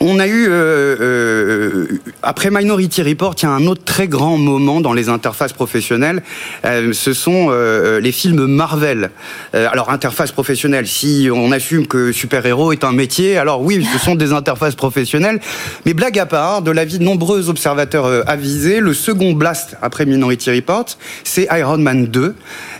on 0.00 0.18
a 0.18 0.26
eu, 0.26 0.48
euh, 0.48 0.96
euh, 1.00 1.86
après 2.22 2.50
Minority 2.50 3.02
Report, 3.02 3.34
il 3.38 3.42
y 3.42 3.46
a 3.46 3.50
un 3.50 3.66
autre 3.66 3.84
très 3.84 4.08
grand 4.08 4.38
moment 4.38 4.80
dans 4.80 4.94
les 4.94 5.10
interfaces 5.10 5.52
professionnelles. 5.52 6.22
Euh, 6.64 6.94
ce 6.94 7.12
sont 7.12 7.48
euh, 7.50 8.00
les 8.00 8.10
films 8.10 8.46
Marvel. 8.46 9.10
Euh, 9.54 9.68
alors, 9.70 9.90
interface 9.90 10.32
professionnelle, 10.32 10.86
si 10.86 11.28
on 11.30 11.52
assume 11.52 11.86
que 11.86 12.12
super-héros 12.12 12.72
est 12.72 12.82
un 12.82 12.92
métier, 12.92 13.36
alors 13.36 13.60
oui, 13.60 13.86
ce 13.92 13.98
sont 13.98 14.14
des 14.14 14.32
interfaces 14.32 14.74
professionnelles. 14.74 15.38
Mais 15.84 15.92
blague 15.92 16.18
à 16.18 16.24
part, 16.24 16.62
de 16.62 16.70
l'avis 16.70 16.98
de 16.98 17.04
nombreux 17.04 17.50
observateurs 17.50 18.06
euh, 18.06 18.22
avisés, 18.26 18.80
le 18.80 18.94
second 18.94 19.32
blast 19.32 19.76
après 19.82 20.06
Minority 20.06 20.50
Report, 20.50 20.86
c'est 21.24 21.46
Iron 21.52 21.76
Man 21.76 22.06
2. 22.06 22.34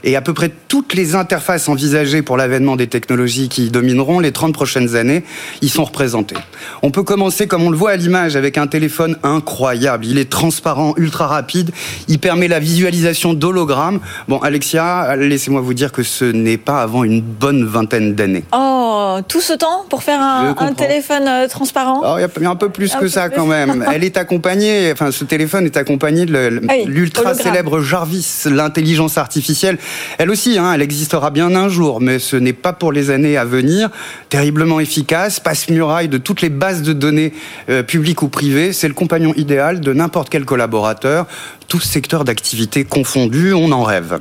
Et 0.05 0.17
à 0.17 0.23
peu 0.23 0.33
près 0.33 0.51
toutes 0.69 0.95
les 0.95 1.15
interfaces 1.15 1.69
envisagées 1.69 2.23
pour 2.23 2.39
l'avènement 2.39 2.77
des 2.77 2.87
technologies 2.87 3.51
qui 3.51 3.69
domineront 3.69 4.21
les 4.21 4.33
30 4.33 4.55
prochaines 4.55 4.97
années 4.97 5.25
y 5.61 5.69
sont 5.69 5.85
représentées. 5.85 6.37
On 6.81 6.91
peut 6.91 7.03
commencer 7.11 7.49
comme 7.49 7.65
on 7.65 7.71
le 7.71 7.77
voit 7.77 7.91
à 7.91 7.97
l'image 7.97 8.37
avec 8.37 8.57
un 8.57 8.69
téléphone 8.69 9.17
incroyable. 9.25 10.07
Il 10.07 10.17
est 10.17 10.31
transparent, 10.31 10.95
ultra 10.97 11.27
rapide. 11.27 11.73
Il 12.07 12.21
permet 12.21 12.47
la 12.47 12.61
visualisation 12.61 13.35
d'hologrammes. 13.35 13.99
Bon, 14.29 14.39
Alexia, 14.39 15.17
laissez-moi 15.17 15.61
vous 15.61 15.75
dire 15.75 15.91
que 15.91 16.05
ce 16.05 16.25
n'est 16.25 16.57
pas 16.57 16.83
avant 16.83 17.03
une 17.03 17.21
bonne 17.21 17.65
vingtaine 17.65 18.15
d'années. 18.15 18.45
Oh, 18.53 19.17
tout 19.27 19.41
ce 19.41 19.55
temps 19.55 19.87
pour 19.91 20.05
faire 20.05 20.21
un, 20.21 20.55
un 20.57 20.73
téléphone 20.73 21.27
euh, 21.27 21.49
transparent 21.49 22.01
Oh, 22.05 22.15
il 22.17 22.21
y, 22.21 22.45
y, 22.45 22.47
a 22.47 22.51
un 22.51 22.55
peu 22.55 22.69
plus 22.69 22.95
un 22.95 22.99
que 22.99 23.05
peu 23.07 23.09
ça 23.09 23.29
plus. 23.29 23.39
quand 23.39 23.47
même. 23.47 23.85
Elle 23.93 24.05
est 24.05 24.17
accompagnée, 24.17 24.93
enfin, 24.93 25.11
ce 25.11 25.25
téléphone 25.25 25.65
est 25.65 25.77
accompagné 25.77 26.27
de 26.27 26.61
ah 26.69 26.75
oui, 26.77 26.85
l'ultra 26.87 27.35
célèbre 27.35 27.81
Jarvis, 27.81 28.45
l'intelligence 28.47 29.19
artificielle. 29.19 29.79
Elle 30.19 30.31
aussi, 30.31 30.59
hein, 30.59 30.73
elle 30.75 30.83
existera 30.83 31.31
bien 31.31 31.57
un 31.57 31.69
jour, 31.69 32.01
mais 32.01 32.21
ce 32.21 32.37
n'est 32.37 32.53
pas 32.53 32.73
pour 32.73 32.93
les 32.93 33.11
années 33.11 33.37
à 33.37 33.45
venir. 33.45 33.91
Terriblement 34.29 34.79
efficace, 34.79 35.41
passe-muraille 35.41 36.09
de 36.09 36.19
toutes 36.19 36.41
les 36.41 36.51
bases 36.51 36.83
de 36.83 37.00
données 37.01 37.33
euh, 37.69 37.83
publiques 37.83 38.23
ou 38.23 38.29
privées. 38.29 38.73
C'est 38.73 38.87
le 38.87 38.95
compagnon 38.95 39.35
idéal 39.37 39.81
de 39.81 39.93
n'importe 39.93 40.29
quel 40.29 40.45
collaborateur, 40.45 41.27
tous 41.67 41.81
secteurs 41.81 42.25
d'activité 42.25 42.85
confondus, 42.85 43.53
on 43.53 43.73
en 43.73 43.83
rêve. 43.83 44.21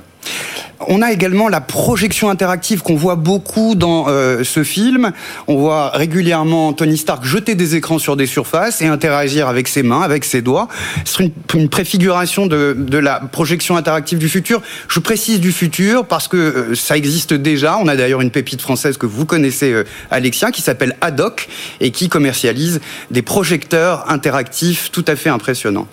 On 0.87 1.01
a 1.01 1.11
également 1.11 1.49
la 1.49 1.59
projection 1.59 2.29
interactive 2.29 2.81
qu'on 2.81 2.95
voit 2.95 3.15
beaucoup 3.15 3.75
dans 3.75 4.05
euh, 4.07 4.45
ce 4.45 4.63
film. 4.63 5.11
On 5.47 5.57
voit 5.57 5.89
régulièrement 5.89 6.71
Tony 6.71 6.97
Stark 6.97 7.25
jeter 7.25 7.55
des 7.55 7.75
écrans 7.75 7.99
sur 7.99 8.15
des 8.15 8.25
surfaces 8.25 8.81
et 8.81 8.85
interagir 8.85 9.49
avec 9.49 9.67
ses 9.67 9.83
mains, 9.83 10.01
avec 10.01 10.23
ses 10.23 10.41
doigts. 10.41 10.69
C'est 11.03 11.23
une, 11.23 11.31
une, 11.53 11.69
préfiguration 11.69 12.47
de, 12.47 12.73
de, 12.77 12.97
la 12.97 13.19
projection 13.19 13.75
interactive 13.75 14.19
du 14.19 14.29
futur. 14.29 14.61
Je 14.87 14.99
précise 14.99 15.41
du 15.41 15.51
futur 15.51 16.05
parce 16.05 16.29
que 16.29 16.37
euh, 16.37 16.75
ça 16.75 16.95
existe 16.95 17.33
déjà. 17.33 17.77
On 17.77 17.89
a 17.89 17.97
d'ailleurs 17.97 18.21
une 18.21 18.31
pépite 18.31 18.61
française 18.61 18.97
que 18.97 19.05
vous 19.05 19.25
connaissez, 19.25 19.73
euh, 19.73 19.83
Alexia, 20.11 20.51
qui 20.51 20.61
s'appelle 20.61 20.95
Adoc 21.01 21.49
et 21.81 21.91
qui 21.91 22.07
commercialise 22.07 22.79
des 23.11 23.21
projecteurs 23.21 24.09
interactifs 24.09 24.91
tout 24.91 25.05
à 25.09 25.17
fait 25.17 25.29
impressionnants. 25.29 25.87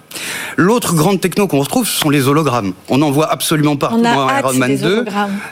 L'autre 0.56 0.94
grande 0.94 1.20
techno 1.20 1.46
qu'on 1.46 1.60
retrouve, 1.60 1.86
ce 1.86 1.98
sont 1.98 2.10
les 2.10 2.28
hologrammes. 2.28 2.72
On 2.88 3.02
en 3.02 3.10
voit 3.10 3.30
absolument 3.30 3.76
partout 3.76 4.00
dans 4.00 4.30
Iron 4.30 4.54
Man 4.54 4.75
2. 4.80 5.04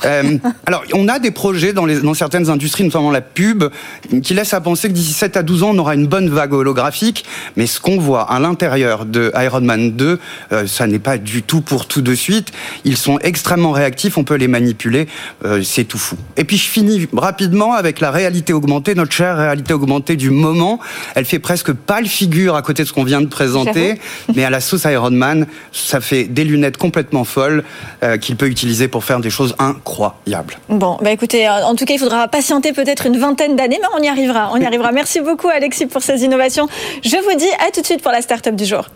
Euh, 0.05 0.39
alors, 0.67 0.85
on 0.93 1.09
a 1.09 1.19
des 1.19 1.31
projets 1.31 1.73
dans, 1.73 1.87
les, 1.87 2.01
dans, 2.01 2.15
certaines 2.15 2.51
industries, 2.51 2.85
notamment 2.85 3.11
la 3.11 3.21
pub, 3.21 3.65
qui 4.23 4.35
laissent 4.35 4.55
à 4.55 4.61
penser 4.61 4.89
que 4.89 4.93
d'ici 4.93 5.13
7 5.13 5.37
à 5.37 5.43
12 5.43 5.63
ans, 5.63 5.71
on 5.73 5.79
aura 5.79 5.95
une 5.95 6.07
bonne 6.07 6.29
vague 6.29 6.53
holographique. 6.53 7.25
Mais 7.57 7.67
ce 7.67 7.81
qu'on 7.81 7.99
voit 7.99 8.31
à 8.31 8.39
l'intérieur 8.39 9.07
de 9.07 9.33
Iron 9.37 9.61
Man 9.61 9.93
2, 9.93 10.19
euh, 10.53 10.67
ça 10.67 10.87
n'est 10.87 10.99
pas 10.99 11.19
du 11.19 11.43
tout 11.43 11.61
pour 11.61 11.87
tout 11.87 12.03
de 12.03 12.15
suite. 12.15 12.53
Ils 12.85 12.97
sont 12.97 13.19
extrêmement 13.21 13.73
réactifs, 13.73 14.19
on 14.19 14.25
peut 14.25 14.35
les 14.35 14.49
manipuler, 14.49 15.07
euh, 15.45 15.63
c'est 15.63 15.85
tout 15.85 15.99
fou. 15.99 16.17
Et 16.37 16.45
puis, 16.45 16.57
je 16.57 16.69
finis 16.69 17.09
rapidement 17.15 17.75
avec 17.75 18.01
la 18.01 18.11
réalité 18.11 18.53
augmentée, 18.53 18.95
notre 18.95 19.13
chère 19.13 19.37
réalité 19.37 19.73
augmentée 19.75 20.17
du 20.17 20.31
moment. 20.31 20.81
Elle 21.15 21.25
fait 21.25 21.39
presque 21.39 21.73
pâle 21.73 22.07
figure 22.07 22.57
à 22.57 22.63
côté 22.63 22.83
de 22.83 22.89
ce 22.89 22.93
qu'on 22.93 23.05
vient 23.05 23.21
de 23.21 23.27
présenter, 23.27 23.99
mais 24.35 24.45
à 24.45 24.51
la 24.51 24.61
sauce 24.61 24.85
Iron 24.85 25.11
Man, 25.11 25.47
ça 25.73 26.01
fait 26.01 26.25
des 26.25 26.45
lunettes 26.45 26.77
complètement 26.77 27.25
folles 27.25 27.65
qu'il 28.21 28.37
peut 28.37 28.49
utiliser 28.49 28.89
pour 28.89 29.05
faire 29.05 29.14
des 29.21 29.31
choses 29.31 29.55
incroyables. 29.59 30.59
Bon, 30.69 30.99
bah 31.01 31.11
écoutez, 31.11 31.49
en 31.49 31.75
tout 31.75 31.85
cas, 31.85 31.95
il 31.95 31.99
faudra 31.99 32.29
patienter 32.29 32.73
peut-être 32.73 33.07
une 33.07 33.19
vingtaine 33.19 33.57
d'années, 33.57 33.79
mais 33.81 33.89
on 33.99 34.03
y 34.03 34.09
arrivera. 34.09 34.51
On 34.53 34.61
y 34.61 34.67
arrivera. 34.67 34.93
Merci 34.93 35.21
beaucoup, 35.21 35.49
Alexis, 35.49 35.87
pour 35.87 36.03
ces 36.03 36.25
innovations. 36.25 36.69
Je 37.03 37.17
vous 37.17 37.37
dis 37.37 37.51
à 37.67 37.71
tout 37.71 37.81
de 37.81 37.87
suite 37.87 38.03
pour 38.03 38.13
la 38.13 38.23
start-up 38.23 38.55
du 38.55 38.65
jour. 38.65 38.87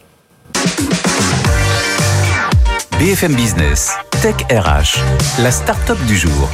BFM 2.98 3.34
Business, 3.34 3.92
Tech 4.22 4.34
RH, 4.50 4.98
la 5.42 5.52
start-up 5.52 5.98
du 6.06 6.16
jour. 6.16 6.48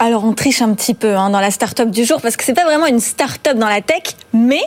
Alors 0.00 0.24
on 0.24 0.32
triche 0.32 0.62
un 0.62 0.72
petit 0.72 0.94
peu 0.94 1.14
hein, 1.14 1.28
dans 1.28 1.40
la 1.40 1.50
start-up 1.50 1.90
du 1.90 2.04
jour 2.04 2.22
parce 2.22 2.36
que 2.36 2.42
c'est 2.42 2.54
pas 2.54 2.64
vraiment 2.64 2.86
une 2.86 3.00
start-up 3.00 3.58
dans 3.58 3.68
la 3.68 3.82
tech, 3.82 4.02
mais 4.32 4.62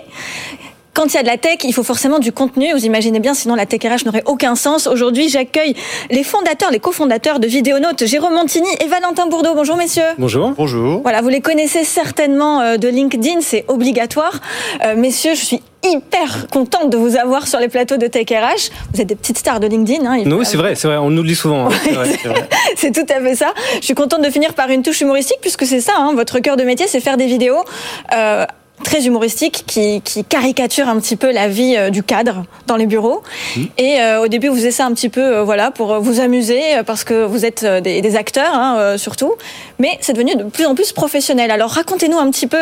quand 0.93 1.07
il 1.07 1.15
y 1.15 1.17
a 1.17 1.23
de 1.23 1.27
la 1.27 1.37
tech, 1.37 1.57
il 1.63 1.73
faut 1.73 1.83
forcément 1.83 2.19
du 2.19 2.31
contenu. 2.31 2.71
Vous 2.73 2.85
imaginez 2.85 3.19
bien, 3.19 3.33
sinon 3.33 3.55
la 3.55 3.65
tech 3.65 3.81
RH 3.83 4.05
n'aurait 4.05 4.23
aucun 4.25 4.55
sens. 4.55 4.87
Aujourd'hui, 4.87 5.27
j'accueille 5.27 5.75
les 6.11 6.23
fondateurs, 6.23 6.71
les 6.71 6.79
cofondateurs 6.79 7.39
de 7.39 7.47
Vidéonautes, 7.47 8.05
Jérôme 8.05 8.35
Montini 8.35 8.67
et 8.79 8.87
Valentin 8.87 9.27
Bourdeau. 9.27 9.55
Bonjour 9.55 9.75
messieurs. 9.75 10.03
Bonjour. 10.17 10.51
Bonjour. 10.51 11.01
Voilà, 11.01 11.21
vous 11.21 11.29
les 11.29 11.41
connaissez 11.41 11.83
certainement 11.83 12.61
euh, 12.61 12.77
de 12.77 12.87
LinkedIn, 12.87 13.41
c'est 13.41 13.65
obligatoire. 13.67 14.39
Euh, 14.85 14.95
messieurs, 14.95 15.33
je 15.33 15.43
suis 15.43 15.61
hyper 15.83 16.47
contente 16.49 16.89
de 16.89 16.97
vous 16.97 17.17
avoir 17.17 17.47
sur 17.47 17.59
les 17.59 17.67
plateaux 17.67 17.97
de 17.97 18.07
Tech 18.07 18.27
RH. 18.29 18.71
Vous 18.93 19.01
êtes 19.01 19.07
des 19.07 19.15
petites 19.15 19.37
stars 19.37 19.59
de 19.59 19.67
LinkedIn. 19.67 20.05
Hein, 20.05 20.23
oui, 20.25 20.45
c'est 20.45 20.57
vrai, 20.57 20.75
c'est 20.75 20.87
vrai, 20.87 20.97
on 20.97 21.09
nous 21.09 21.23
le 21.23 21.27
dit 21.27 21.35
souvent. 21.35 21.67
Hein. 21.67 22.03
c'est 22.75 22.93
tout 22.93 23.11
à 23.13 23.19
fait 23.19 23.35
ça. 23.35 23.53
Je 23.79 23.85
suis 23.85 23.95
contente 23.95 24.21
de 24.21 24.29
finir 24.29 24.53
par 24.53 24.69
une 24.69 24.83
touche 24.83 25.01
humoristique 25.01 25.39
puisque 25.41 25.65
c'est 25.65 25.81
ça, 25.81 25.93
hein, 25.97 26.13
votre 26.15 26.39
cœur 26.39 26.55
de 26.55 26.63
métier, 26.63 26.87
c'est 26.87 27.01
faire 27.01 27.17
des 27.17 27.25
vidéos. 27.25 27.63
Euh, 28.15 28.45
très 28.83 29.05
humoristique 29.05 29.63
qui, 29.67 30.01
qui, 30.01 30.23
caricature 30.23 30.87
un 30.87 30.99
petit 30.99 31.15
peu 31.15 31.31
la 31.31 31.47
vie 31.47 31.75
euh, 31.77 31.89
du 31.89 32.03
cadre 32.03 32.45
dans 32.67 32.75
les 32.75 32.85
bureaux. 32.85 33.21
Mmh. 33.55 33.61
Et 33.77 33.99
euh, 33.99 34.21
au 34.21 34.27
début, 34.27 34.47
vous 34.47 34.55
faisiez 34.55 34.71
ça 34.71 34.85
un 34.85 34.93
petit 34.93 35.09
peu, 35.09 35.21
euh, 35.21 35.43
voilà, 35.43 35.71
pour 35.71 35.99
vous 35.99 36.19
amuser 36.19 36.61
parce 36.85 37.03
que 37.03 37.25
vous 37.25 37.45
êtes 37.45 37.65
des, 37.65 38.01
des 38.01 38.15
acteurs 38.15 38.53
hein, 38.53 38.97
surtout. 38.97 39.33
Mais 39.83 39.97
c'est 39.99 40.13
devenu 40.13 40.37
de 40.37 40.45
plus 40.45 40.65
en 40.65 40.75
plus 40.75 40.93
professionnel. 40.93 41.51
Alors 41.51 41.69
racontez-nous 41.71 42.17
un 42.17 42.31
petit 42.31 42.47
peu 42.47 42.57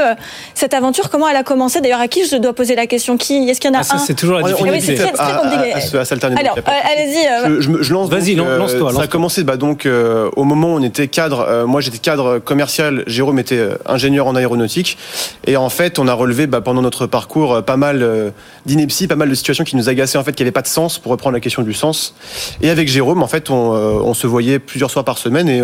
cette 0.56 0.74
aventure, 0.74 1.12
comment 1.12 1.30
elle 1.30 1.36
a 1.36 1.44
commencé? 1.44 1.80
D'ailleurs, 1.80 2.00
à 2.00 2.08
qui 2.08 2.26
je 2.26 2.36
dois 2.36 2.54
poser 2.54 2.74
la 2.74 2.88
question? 2.88 3.16
Qui? 3.16 3.48
Est-ce 3.48 3.62
qu'il 3.62 3.70
y 3.70 3.76
en 3.76 3.80
a 3.80 3.84
ah, 3.88 3.96
un? 3.96 3.98
C'est 4.00 4.16
toujours 4.16 4.40
la 4.40 4.44
difficulté. 4.44 4.82
c'est 4.82 4.96
très, 4.96 5.12
très 5.12 5.34
compliqué. 5.38 5.72
À, 5.72 6.00
à, 6.00 6.36
à 6.36 6.40
Alors, 6.40 6.58
allez-y. 6.66 7.28
Je, 7.46 7.62
je, 7.62 7.84
je, 7.84 7.94
lance. 7.94 8.10
Vas-y, 8.10 8.34
lance-toi. 8.34 8.80
Lance 8.80 8.96
ça 8.96 9.04
a 9.04 9.08
commencé 9.08 9.44
bah, 9.44 9.56
donc 9.56 9.88
au 9.88 10.44
moment 10.44 10.74
où 10.74 10.78
on 10.80 10.84
était 10.84 11.08
cadre. 11.08 11.66
moi, 11.68 11.80
j'étais 11.80 12.00
cadre 12.00 12.40
commercial. 12.40 13.04
Jérôme 13.06 13.38
était 13.38 13.70
ingénieur 13.86 14.26
en 14.26 14.36
aéronautique. 14.36 14.98
Et 15.46 15.58
en 15.58 15.70
fait, 15.70 16.00
on 16.00 16.08
a 16.08 16.14
relevé 16.14 16.48
bah, 16.48 16.62
pendant 16.62 16.82
notre 16.82 17.06
parcours 17.06 17.54
euh, 17.54 17.62
pas 17.62 17.78
mal 17.78 18.02
euh, 18.02 18.32
d'inepties, 18.66 19.08
pas 19.08 19.16
mal 19.16 19.30
de 19.30 19.36
situations 19.36 19.64
qui 19.64 19.76
nous 19.76 19.90
agaçaient 19.90 20.18
en 20.18 20.24
fait, 20.24 20.34
qui 20.34 20.44
n'avaient 20.44 20.52
pas 20.52 20.62
de 20.62 20.68
sens 20.68 21.00
pour 21.00 21.12
reprendre 21.12 21.34
la 21.34 21.40
question 21.40 21.62
du 21.62 21.74
sens. 21.74 22.16
Et 22.62 22.70
avec 22.70 22.88
Jérôme, 22.88 23.22
en 23.24 23.28
fait, 23.28 23.50
on, 23.50 23.74
euh, 23.74 24.00
on 24.04 24.14
se 24.14 24.28
voyait 24.28 24.60
plusieurs 24.60 24.90
soirs 24.90 25.06
par 25.06 25.18
semaine 25.18 25.50
et 25.50 25.62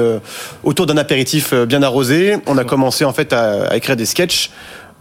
autour 0.63 0.85
d'un 0.85 0.97
apéritif 0.97 1.46
bien 1.53 1.83
arrosé, 1.83 2.37
on 2.47 2.57
a 2.57 2.63
commencé 2.63 3.05
en 3.05 3.13
fait 3.13 3.33
à, 3.33 3.67
à 3.67 3.75
écrire 3.77 3.95
des 3.95 4.05
sketchs 4.05 4.51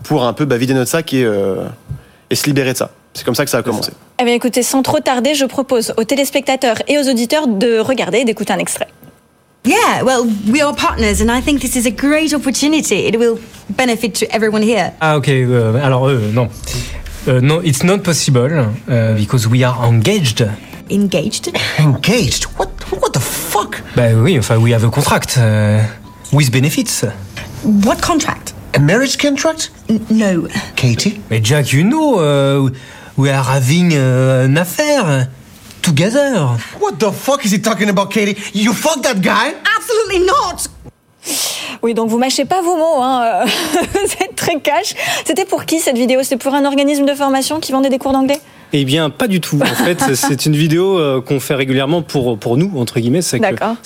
pour 0.02 0.24
un 0.24 0.32
peu 0.32 0.44
bah, 0.44 0.56
vider 0.56 0.74
notre 0.74 0.90
sac 0.90 1.12
et, 1.12 1.26
et 2.30 2.34
se 2.34 2.46
libérer 2.46 2.72
de 2.72 2.78
ça. 2.78 2.90
C'est 3.14 3.24
comme 3.24 3.34
ça 3.34 3.44
que 3.44 3.50
ça 3.50 3.58
a 3.58 3.62
commencé. 3.62 3.92
Eh 4.20 4.24
bien, 4.24 4.34
écoutez, 4.34 4.62
sans 4.62 4.82
trop 4.82 5.00
tarder, 5.00 5.34
je 5.34 5.46
propose 5.46 5.94
aux 5.96 6.04
téléspectateurs 6.04 6.76
et 6.86 6.98
aux 6.98 7.08
auditeurs 7.08 7.46
de 7.48 7.78
regarder 7.78 8.18
et 8.18 8.24
d'écouter 8.24 8.52
un 8.52 8.58
extrait. 8.58 8.88
Yeah, 9.64 10.04
well, 10.04 10.26
we 10.48 10.62
are 10.62 10.74
partners, 10.74 11.20
and 11.20 11.28
I 11.28 11.40
think 11.42 11.60
this 11.60 11.74
is 11.74 11.86
a 11.86 11.90
great 11.90 12.32
opportunity. 12.32 13.08
It 13.08 13.16
will 13.18 13.38
benefit 13.70 14.12
to 14.20 14.26
everyone 14.30 14.62
here. 14.62 14.92
Ah, 15.00 15.16
ok. 15.16 15.28
Euh, 15.28 15.74
alors, 15.82 16.08
euh, 16.08 16.30
non. 16.32 16.48
Uh, 17.26 17.40
no, 17.40 17.60
it's 17.62 17.82
not 17.82 17.98
possible 18.04 18.48
uh, 18.88 19.14
because 19.16 19.48
we 19.48 19.64
are 19.64 19.74
engaged. 19.84 20.46
Engaged? 20.88 21.50
Engaged? 21.80 22.44
What? 22.58 22.68
What 22.92 23.10
the 23.14 23.20
fuck? 23.20 23.82
Bah 23.96 24.12
oui, 24.14 24.38
enfin, 24.38 24.58
we 24.58 24.72
have 24.72 24.84
a 24.84 24.90
contract 24.90 25.36
uh, 25.36 25.80
with 26.32 26.50
benefits? 26.50 27.04
What 27.62 28.00
contract? 28.00 28.54
A 28.74 28.78
marriage 28.78 29.18
contract? 29.18 29.70
N 29.88 30.00
no. 30.10 30.48
Katie? 30.76 31.20
Mais 31.30 31.40
Jack, 31.40 31.72
you 31.72 31.84
know, 31.84 32.18
uh, 32.18 32.70
we 33.16 33.30
are 33.30 33.42
having 33.42 33.92
uh, 33.92 34.44
an 34.44 34.56
affair. 34.56 35.28
together. 35.86 36.58
What 36.80 36.98
the 36.98 37.12
fuck 37.12 37.44
is 37.44 37.52
he 37.52 37.58
talking 37.58 37.88
about, 37.88 38.10
Katie? 38.10 38.36
You 38.52 38.72
fucked 38.72 39.04
that 39.04 39.22
guy? 39.22 39.54
Absolutely 39.76 40.26
not. 40.26 40.68
Oui, 41.82 41.94
donc 41.94 42.08
vous 42.08 42.18
mâchez 42.18 42.44
pas 42.44 42.60
vos 42.62 42.76
mots, 42.76 43.02
hein. 43.02 43.44
vous 43.94 44.24
êtes 44.24 44.34
très 44.34 44.60
cash. 44.60 44.94
C'était 45.24 45.44
pour 45.44 45.64
qui 45.64 45.78
cette 45.78 45.96
vidéo? 45.96 46.22
C'était 46.22 46.36
pour 46.36 46.54
un 46.54 46.64
organisme 46.64 47.04
de 47.04 47.14
formation 47.14 47.60
qui 47.60 47.72
vendait 47.72 47.88
des 47.88 47.98
cours 47.98 48.12
d'anglais? 48.12 48.40
Eh 48.80 48.84
bien, 48.84 49.10
pas 49.10 49.28
du 49.28 49.40
tout. 49.40 49.60
En 49.60 49.64
fait, 49.84 50.14
c'est 50.14 50.46
une 50.46 50.56
vidéo 50.56 50.98
euh, 50.98 51.20
qu'on 51.20 51.40
fait 51.40 51.54
régulièrement 51.54 52.02
pour, 52.02 52.38
pour 52.38 52.56
nous, 52.56 52.72
entre 52.76 53.00
guillemets. 53.00 53.22
C'est 53.22 53.40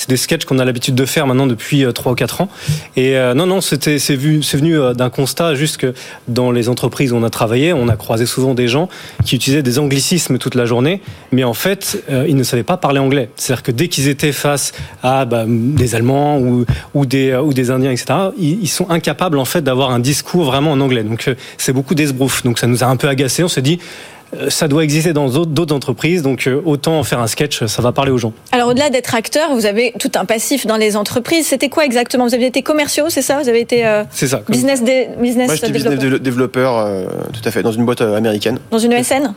des 0.08 0.16
sketchs 0.16 0.44
qu'on 0.44 0.58
a 0.58 0.64
l'habitude 0.64 0.94
de 0.94 1.04
faire 1.04 1.26
maintenant 1.26 1.46
depuis 1.46 1.84
3 1.92 2.10
euh, 2.10 2.12
ou 2.12 2.16
4 2.16 2.40
ans. 2.40 2.48
Et 2.96 3.16
euh, 3.16 3.34
non, 3.34 3.46
non, 3.46 3.60
c'était 3.60 3.98
c'est 3.98 4.16
venu 4.16 4.40
d'un 4.94 5.10
constat 5.10 5.54
juste 5.54 5.76
que 5.76 5.94
dans 6.28 6.50
les 6.50 6.68
entreprises 6.68 7.12
où 7.12 7.16
on 7.16 7.22
a 7.22 7.30
travaillé, 7.30 7.72
on 7.72 7.88
a 7.88 7.96
croisé 7.96 8.26
souvent 8.26 8.54
des 8.54 8.68
gens 8.68 8.88
qui 9.24 9.36
utilisaient 9.36 9.62
des 9.62 9.78
anglicismes 9.78 10.38
toute 10.38 10.54
la 10.54 10.64
journée, 10.64 11.00
mais 11.32 11.44
en 11.44 11.54
fait, 11.54 12.02
ils 12.26 12.36
ne 12.36 12.42
savaient 12.42 12.62
pas 12.62 12.76
parler 12.76 12.98
anglais. 12.98 13.30
C'est-à-dire 13.36 13.62
que 13.62 13.72
dès 13.72 13.88
qu'ils 13.88 14.08
étaient 14.08 14.32
face 14.32 14.72
à 15.02 15.24
bah, 15.24 15.44
des 15.46 15.94
Allemands 15.94 16.38
ou, 16.38 16.64
ou, 16.94 17.06
des, 17.06 17.34
ou 17.34 17.52
des 17.52 17.70
Indiens, 17.70 17.90
etc., 17.90 18.30
ils, 18.38 18.62
ils 18.62 18.68
sont 18.68 18.90
incapables 18.90 19.38
en 19.38 19.44
fait 19.44 19.62
d'avoir 19.62 19.90
un 19.90 19.98
discours 19.98 20.44
vraiment 20.44 20.72
en 20.72 20.80
anglais. 20.80 21.04
Donc 21.04 21.30
c'est 21.58 21.72
beaucoup 21.72 21.94
d'esbrouf. 21.94 22.42
Donc 22.42 22.58
ça 22.58 22.66
nous 22.66 22.82
a 22.82 22.86
un 22.86 22.96
peu 22.96 23.08
agacé. 23.08 23.42
On 23.44 23.48
s'est 23.48 23.62
dit 23.62 23.78
ça 24.48 24.68
doit 24.68 24.84
exister 24.84 25.12
dans 25.12 25.28
d'autres 25.28 25.74
entreprises, 25.74 26.22
donc 26.22 26.46
euh, 26.46 26.60
autant 26.64 27.02
faire 27.02 27.20
un 27.20 27.26
sketch, 27.26 27.64
ça 27.66 27.82
va 27.82 27.92
parler 27.92 28.10
aux 28.10 28.18
gens. 28.18 28.32
Alors 28.52 28.68
au-delà 28.68 28.90
d'être 28.90 29.14
acteur, 29.14 29.54
vous 29.54 29.66
avez 29.66 29.92
tout 29.98 30.12
un 30.14 30.24
passif 30.24 30.66
dans 30.66 30.76
les 30.76 30.96
entreprises. 30.96 31.46
C'était 31.46 31.68
quoi 31.68 31.84
exactement? 31.84 32.26
Vous 32.26 32.34
aviez 32.34 32.46
été 32.46 32.62
commerciaux, 32.62 33.06
c'est 33.08 33.22
ça? 33.22 33.40
Vous 33.40 33.48
avez 33.48 33.60
été 33.60 33.86
euh, 33.86 34.04
ça, 34.10 34.42
business, 34.48 34.82
business 35.18 35.46
Moi, 35.46 35.54
j'étais 35.56 35.70
business 35.70 35.98
développeur, 35.98 36.86
tout 37.32 37.40
à 37.44 37.50
fait, 37.50 37.62
dans 37.62 37.72
une 37.72 37.84
boîte 37.84 38.00
américaine. 38.00 38.58
Dans 38.70 38.78
une 38.78 38.92
ESN 38.92 39.34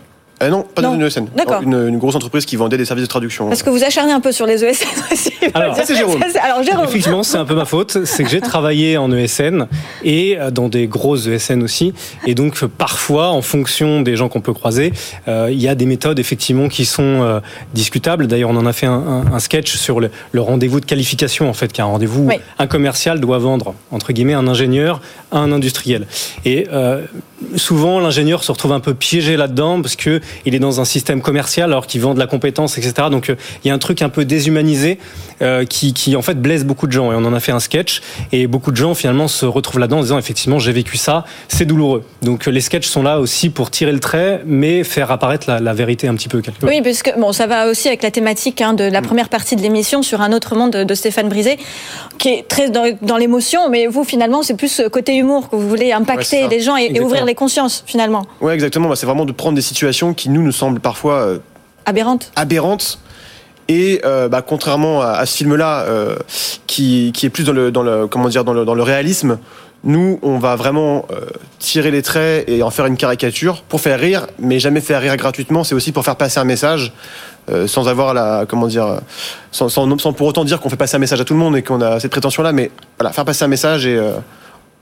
euh, 0.47 0.49
non, 0.49 0.65
pas 0.75 0.81
dans 0.81 0.93
une 0.95 1.01
ESN. 1.01 1.27
D'accord. 1.35 1.61
Une, 1.61 1.87
une, 1.87 1.97
grosse 1.97 2.15
entreprise 2.15 2.45
qui 2.45 2.55
vendait 2.55 2.77
des 2.77 2.85
services 2.85 3.03
de 3.03 3.09
traduction. 3.09 3.47
Parce 3.47 3.63
que 3.63 3.69
vous 3.69 3.83
acharnez 3.83 4.11
un 4.11 4.19
peu 4.19 4.31
sur 4.31 4.45
les 4.45 4.63
ESN 4.63 4.87
aussi. 5.11 5.33
Alors, 5.53 5.75
ça, 5.75 5.85
c'est 5.85 5.95
Jérôme. 5.95 6.21
Alors, 6.41 6.63
Jérôme. 6.63 6.85
Effectivement, 6.85 7.23
c'est 7.23 7.37
un 7.37 7.45
peu 7.45 7.55
ma 7.55 7.65
faute. 7.65 8.05
C'est 8.05 8.23
que 8.23 8.29
j'ai 8.29 8.41
travaillé 8.41 8.97
en 8.97 9.11
ESN 9.11 9.67
et 10.03 10.37
euh, 10.39 10.51
dans 10.51 10.69
des 10.69 10.87
grosses 10.87 11.27
ESN 11.27 11.63
aussi. 11.63 11.93
Et 12.25 12.35
donc, 12.35 12.63
parfois, 12.65 13.29
en 13.29 13.41
fonction 13.41 14.01
des 14.01 14.15
gens 14.15 14.29
qu'on 14.29 14.41
peut 14.41 14.53
croiser, 14.53 14.93
euh, 15.27 15.49
il 15.51 15.61
y 15.61 15.67
a 15.67 15.75
des 15.75 15.85
méthodes, 15.85 16.19
effectivement, 16.19 16.67
qui 16.67 16.85
sont 16.85 17.03
euh, 17.03 17.39
discutables. 17.73 18.27
D'ailleurs, 18.27 18.49
on 18.49 18.57
en 18.57 18.65
a 18.65 18.73
fait 18.73 18.87
un, 18.87 18.93
un, 18.93 19.33
un 19.33 19.39
sketch 19.39 19.75
sur 19.75 19.99
le, 19.99 20.09
le 20.31 20.41
rendez-vous 20.41 20.79
de 20.79 20.85
qualification, 20.85 21.49
en 21.49 21.53
fait, 21.53 21.71
qu'un 21.71 21.85
rendez-vous, 21.85 22.27
oui. 22.27 22.35
un 22.59 22.67
commercial 22.67 23.19
doit 23.19 23.37
vendre, 23.37 23.73
entre 23.91 24.13
guillemets, 24.13 24.33
un 24.33 24.47
ingénieur 24.47 25.01
à 25.33 25.39
un 25.39 25.51
industriel. 25.51 26.07
Et 26.45 26.67
euh, 26.71 27.01
souvent, 27.55 27.99
l'ingénieur 27.99 28.43
se 28.43 28.51
retrouve 28.51 28.71
un 28.71 28.79
peu 28.79 28.93
piégé 28.93 29.35
là-dedans 29.35 29.81
parce 29.81 29.95
que 29.95 30.21
il 30.45 30.55
est 30.55 30.59
dans 30.59 30.79
un 30.79 30.85
système 30.85 31.21
commercial 31.21 31.71
alors 31.71 31.87
qu'il 31.87 32.01
vend 32.01 32.13
de 32.13 32.19
la 32.19 32.27
compétence, 32.27 32.77
etc. 32.77 32.93
Donc 33.09 33.29
euh, 33.29 33.35
il 33.63 33.67
y 33.67 33.71
a 33.71 33.73
un 33.73 33.79
truc 33.79 34.01
un 34.01 34.09
peu 34.09 34.25
déshumanisé 34.25 34.99
euh, 35.41 35.65
qui, 35.65 35.93
qui, 35.93 36.15
en 36.15 36.21
fait 36.21 36.39
blesse 36.39 36.63
beaucoup 36.63 36.87
de 36.87 36.91
gens. 36.91 37.11
Et 37.11 37.15
on 37.15 37.25
en 37.25 37.33
a 37.33 37.39
fait 37.39 37.51
un 37.51 37.59
sketch 37.59 38.01
et 38.31 38.47
beaucoup 38.47 38.71
de 38.71 38.77
gens 38.77 38.93
finalement 38.93 39.27
se 39.27 39.45
retrouvent 39.45 39.79
là-dedans 39.79 39.99
en 39.99 40.03
disant 40.03 40.19
effectivement 40.19 40.59
j'ai 40.59 40.71
vécu 40.71 40.97
ça, 40.97 41.25
c'est 41.47 41.65
douloureux. 41.65 42.03
Donc 42.21 42.45
les 42.45 42.61
sketchs 42.61 42.87
sont 42.87 43.03
là 43.03 43.19
aussi 43.19 43.49
pour 43.49 43.71
tirer 43.71 43.91
le 43.91 43.99
trait, 43.99 44.41
mais 44.45 44.83
faire 44.83 45.11
apparaître 45.11 45.49
la, 45.49 45.59
la 45.59 45.73
vérité 45.73 46.07
un 46.07 46.15
petit 46.15 46.29
peu. 46.29 46.41
Quelque 46.41 46.65
oui, 46.65 46.81
parce 46.81 47.01
que 47.01 47.19
bon, 47.19 47.31
ça 47.33 47.47
va 47.47 47.67
aussi 47.67 47.87
avec 47.87 48.03
la 48.03 48.11
thématique 48.11 48.61
hein, 48.61 48.73
de 48.73 48.83
la 48.83 49.01
mm. 49.01 49.05
première 49.05 49.29
partie 49.29 49.55
de 49.55 49.61
l'émission 49.61 50.03
sur 50.03 50.21
un 50.21 50.31
autre 50.31 50.55
monde 50.55 50.71
de, 50.71 50.83
de 50.83 50.93
Stéphane 50.93 51.29
Brisé, 51.29 51.57
qui 52.19 52.29
est 52.29 52.47
très 52.47 52.69
dans, 52.69 52.85
dans 53.01 53.17
l'émotion, 53.17 53.69
mais 53.69 53.87
vous 53.87 54.03
finalement 54.03 54.43
c'est 54.43 54.55
plus 54.55 54.81
côté 54.91 55.22
que 55.49 55.55
vous 55.55 55.67
voulez 55.67 55.91
impacter 55.91 56.43
ouais, 56.43 56.49
les 56.49 56.59
gens 56.61 56.77
et, 56.77 56.91
et, 56.93 57.01
ouvrir 57.01 57.25
les 57.25 57.35
consciences 57.35 57.83
finalement. 57.85 58.25
Ouais, 58.41 58.53
exactement. 58.53 58.89
Bah, 58.89 58.95
c'est 58.95 59.05
vraiment 59.05 59.25
de 59.25 59.31
prendre 59.31 59.55
des 59.55 59.61
situations 59.61 60.13
qui 60.13 60.29
nous 60.29 60.41
nous 60.41 60.51
semblent 60.51 60.79
parfois 60.79 61.15
euh, 61.15 61.37
aberrantes. 61.85 62.31
Aberrantes. 62.35 62.99
Et 63.69 64.01
euh, 64.05 64.27
bah, 64.27 64.41
contrairement 64.41 65.01
à, 65.01 65.11
à 65.11 65.25
ce 65.25 65.37
film-là, 65.37 65.81
euh, 65.81 66.15
qui, 66.67 67.11
qui, 67.13 67.25
est 67.25 67.29
plus 67.29 67.45
dans 67.45 67.53
le, 67.53 67.71
dans 67.71 67.83
le 67.83 68.07
comment 68.07 68.27
dire 68.27 68.43
dans 68.43 68.53
le, 68.53 68.65
dans 68.65 68.75
le 68.75 68.83
réalisme, 68.83 69.37
nous, 69.85 70.19
on 70.21 70.37
va 70.37 70.55
vraiment 70.55 71.05
euh, 71.11 71.25
tirer 71.59 71.91
les 71.91 72.01
traits 72.01 72.47
et 72.47 72.63
en 72.63 72.69
faire 72.69 72.85
une 72.85 72.95
caricature 72.95 73.63
pour 73.63 73.81
faire 73.81 73.99
rire, 73.99 74.27
mais 74.39 74.59
jamais 74.59 74.79
faire 74.79 75.01
rire 75.01 75.17
gratuitement. 75.17 75.65
C'est 75.65 75.75
aussi 75.75 75.91
pour 75.91 76.05
faire 76.05 76.15
passer 76.15 76.39
un 76.39 76.45
message 76.45 76.93
euh, 77.49 77.67
sans 77.67 77.89
avoir 77.89 78.13
la 78.13 78.45
comment 78.47 78.67
dire, 78.67 78.99
sans, 79.51 79.67
sans, 79.67 79.97
sans 79.99 80.13
pour 80.13 80.27
autant 80.27 80.45
dire 80.45 80.61
qu'on 80.61 80.69
fait 80.69 80.77
passer 80.77 80.95
un 80.95 80.99
message 80.99 81.19
à 81.19 81.25
tout 81.25 81.33
le 81.33 81.39
monde 81.39 81.57
et 81.57 81.63
qu'on 81.63 81.81
a 81.81 81.99
cette 81.99 82.11
prétention-là, 82.11 82.53
mais 82.53 82.71
voilà, 82.97 83.11
faire 83.11 83.25
passer 83.25 83.43
un 83.43 83.49
message 83.49 83.85
et 83.85 83.97
euh, 83.97 84.13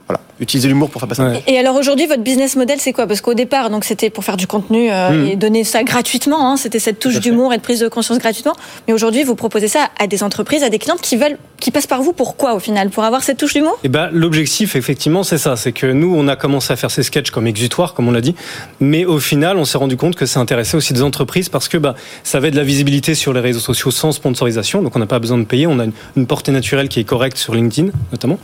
voilà, 0.06 0.20
utiliser 0.42 0.68
l'humour 0.68 0.90
pour 0.90 1.00
faire 1.00 1.08
passer. 1.08 1.22
Ouais. 1.22 1.42
Et 1.46 1.58
alors 1.58 1.76
aujourd'hui, 1.76 2.06
votre 2.06 2.22
business 2.22 2.56
model, 2.56 2.78
c'est 2.80 2.92
quoi? 2.92 3.06
Parce 3.06 3.20
qu'au 3.20 3.34
départ, 3.34 3.70
donc 3.70 3.84
c'était 3.84 4.10
pour 4.10 4.24
faire 4.24 4.36
du 4.36 4.46
contenu 4.46 4.90
euh, 4.90 5.10
mmh. 5.10 5.26
et 5.28 5.36
donner 5.36 5.64
ça 5.64 5.82
gratuitement. 5.84 6.50
Hein, 6.50 6.56
c'était 6.56 6.78
cette 6.78 6.98
touche 6.98 7.20
d'humour 7.20 7.54
et 7.54 7.56
de 7.56 7.62
prise 7.62 7.80
de 7.80 7.88
conscience 7.88 8.18
gratuitement. 8.18 8.54
Mais 8.86 8.92
aujourd'hui, 8.92 9.22
vous 9.22 9.36
proposez 9.36 9.68
ça 9.68 9.90
à 9.98 10.06
des 10.06 10.22
entreprises, 10.22 10.62
à 10.62 10.68
des 10.68 10.78
clientes 10.78 11.00
qui 11.00 11.16
veulent, 11.16 11.38
qui 11.58 11.70
passent 11.70 11.86
par 11.86 12.02
vous. 12.02 12.12
Pourquoi 12.12 12.54
au 12.54 12.58
final? 12.58 12.90
Pour 12.90 13.04
avoir 13.04 13.22
cette 13.22 13.38
touche 13.38 13.54
d'humour? 13.54 13.78
Et 13.84 13.88
ben, 13.88 14.10
l'objectif, 14.12 14.76
effectivement, 14.76 15.22
c'est 15.22 15.38
ça. 15.38 15.56
C'est 15.56 15.72
que 15.72 15.86
nous, 15.86 16.12
on 16.14 16.26
a 16.28 16.36
commencé 16.36 16.72
à 16.72 16.76
faire 16.76 16.90
ces 16.90 17.04
sketchs 17.04 17.30
comme 17.30 17.46
exutoire, 17.46 17.94
comme 17.94 18.08
on 18.08 18.12
l'a 18.12 18.20
dit. 18.20 18.34
Mais 18.80 19.04
au 19.04 19.20
final, 19.20 19.56
on 19.56 19.64
s'est 19.64 19.78
rendu 19.78 19.96
compte 19.96 20.16
que 20.16 20.26
ça 20.26 20.40
intéressait 20.40 20.76
aussi 20.76 20.92
des 20.92 21.02
entreprises 21.02 21.48
parce 21.48 21.68
que 21.68 21.78
bah, 21.78 21.94
ça 22.24 22.38
avait 22.38 22.50
de 22.50 22.56
la 22.56 22.64
visibilité 22.64 23.14
sur 23.14 23.32
les 23.32 23.40
réseaux 23.40 23.60
sociaux 23.60 23.90
sans 23.90 24.10
sponsorisation. 24.10 24.82
Donc 24.82 24.96
on 24.96 24.98
n'a 24.98 25.06
pas 25.06 25.20
besoin 25.20 25.38
de 25.38 25.44
payer. 25.44 25.66
On 25.66 25.78
a 25.78 25.84
une, 25.84 25.92
une 26.16 26.26
portée 26.26 26.50
naturelle 26.50 26.88
qui 26.88 26.98
est 27.00 27.04
correcte 27.04 27.36
sur 27.36 27.54
LinkedIn, 27.54 27.90
notamment. 28.10 28.38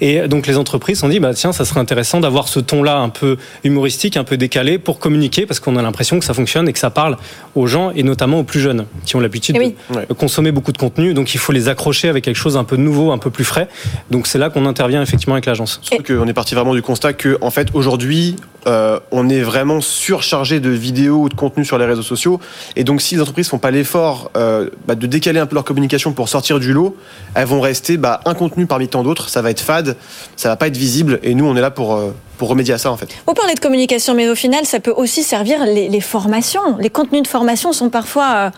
Et 0.00 0.26
donc 0.26 0.46
les 0.46 0.56
entreprises 0.56 1.04
ont 1.04 1.08
dit, 1.08 1.20
bah 1.20 1.32
tiens, 1.44 1.52
ça 1.52 1.66
serait 1.66 1.80
intéressant 1.80 2.20
d'avoir 2.20 2.48
ce 2.48 2.58
ton-là 2.58 2.96
un 2.96 3.10
peu 3.10 3.36
humoristique, 3.64 4.16
un 4.16 4.24
peu 4.24 4.38
décalé 4.38 4.78
pour 4.78 4.98
communiquer 4.98 5.44
parce 5.44 5.60
qu'on 5.60 5.76
a 5.76 5.82
l'impression 5.82 6.18
que 6.18 6.24
ça 6.24 6.32
fonctionne 6.32 6.70
et 6.70 6.72
que 6.72 6.78
ça 6.78 6.88
parle 6.88 7.18
aux 7.54 7.66
gens 7.66 7.90
et 7.90 8.02
notamment 8.02 8.38
aux 8.38 8.44
plus 8.44 8.60
jeunes 8.60 8.86
qui 9.04 9.14
ont 9.16 9.20
l'habitude 9.20 9.58
oui. 9.58 9.74
de 9.90 10.14
consommer 10.14 10.52
beaucoup 10.52 10.72
de 10.72 10.78
contenu. 10.78 11.12
Donc 11.12 11.34
il 11.34 11.38
faut 11.38 11.52
les 11.52 11.68
accrocher 11.68 12.08
avec 12.08 12.24
quelque 12.24 12.38
chose 12.38 12.56
un 12.56 12.64
peu 12.64 12.76
nouveau, 12.76 13.12
un 13.12 13.18
peu 13.18 13.28
plus 13.28 13.44
frais. 13.44 13.68
Donc 14.10 14.26
c'est 14.26 14.38
là 14.38 14.48
qu'on 14.48 14.64
intervient 14.64 15.02
effectivement 15.02 15.34
avec 15.34 15.44
l'agence. 15.44 15.82
On 16.08 16.26
est 16.26 16.32
parti 16.32 16.54
vraiment 16.54 16.72
du 16.72 16.80
constat 16.80 17.12
que 17.12 17.36
en 17.42 17.50
fait 17.50 17.68
aujourd'hui 17.74 18.36
euh, 18.66 18.98
on 19.10 19.28
est 19.28 19.40
vraiment 19.40 19.80
surchargé 19.80 20.60
de 20.60 20.70
vidéos 20.70 21.22
ou 21.22 21.28
de 21.28 21.34
contenu 21.34 21.64
sur 21.64 21.78
les 21.78 21.84
réseaux 21.84 22.02
sociaux. 22.02 22.40
Et 22.76 22.84
donc, 22.84 23.02
si 23.02 23.14
les 23.14 23.20
entreprises 23.20 23.48
font 23.48 23.58
pas 23.58 23.70
l'effort 23.70 24.30
euh, 24.36 24.70
bah, 24.86 24.94
de 24.94 25.06
décaler 25.06 25.38
un 25.38 25.46
peu 25.46 25.54
leur 25.54 25.64
communication 25.64 26.12
pour 26.12 26.28
sortir 26.28 26.60
du 26.60 26.72
lot, 26.72 26.96
elles 27.34 27.46
vont 27.46 27.60
rester 27.60 27.96
bah, 27.96 28.20
un 28.24 28.34
contenu 28.34 28.66
parmi 28.66 28.88
tant 28.88 29.02
d'autres. 29.02 29.28
Ça 29.28 29.42
va 29.42 29.50
être 29.50 29.60
fade, 29.60 29.96
ça 30.36 30.48
va 30.48 30.56
pas 30.56 30.68
être 30.68 30.76
visible. 30.76 31.20
Et 31.24 31.34
nous, 31.34 31.46
on 31.46 31.56
est 31.56 31.60
là 31.60 31.72
pour 31.72 31.94
euh, 31.94 32.14
pour 32.38 32.48
remédier 32.48 32.74
à 32.74 32.78
ça 32.78 32.92
en 32.92 32.96
fait. 32.96 33.08
Vous 33.26 33.34
parlez 33.34 33.54
de 33.54 33.60
communication, 33.60 34.14
mais 34.14 34.28
au 34.28 34.34
final, 34.34 34.64
ça 34.66 34.78
peut 34.78 34.92
aussi 34.94 35.22
servir 35.22 35.64
les, 35.64 35.88
les 35.88 36.00
formations. 36.00 36.76
Les 36.78 36.90
contenus 36.90 37.22
de 37.22 37.28
formation 37.28 37.72
sont 37.72 37.88
parfois 37.90 38.52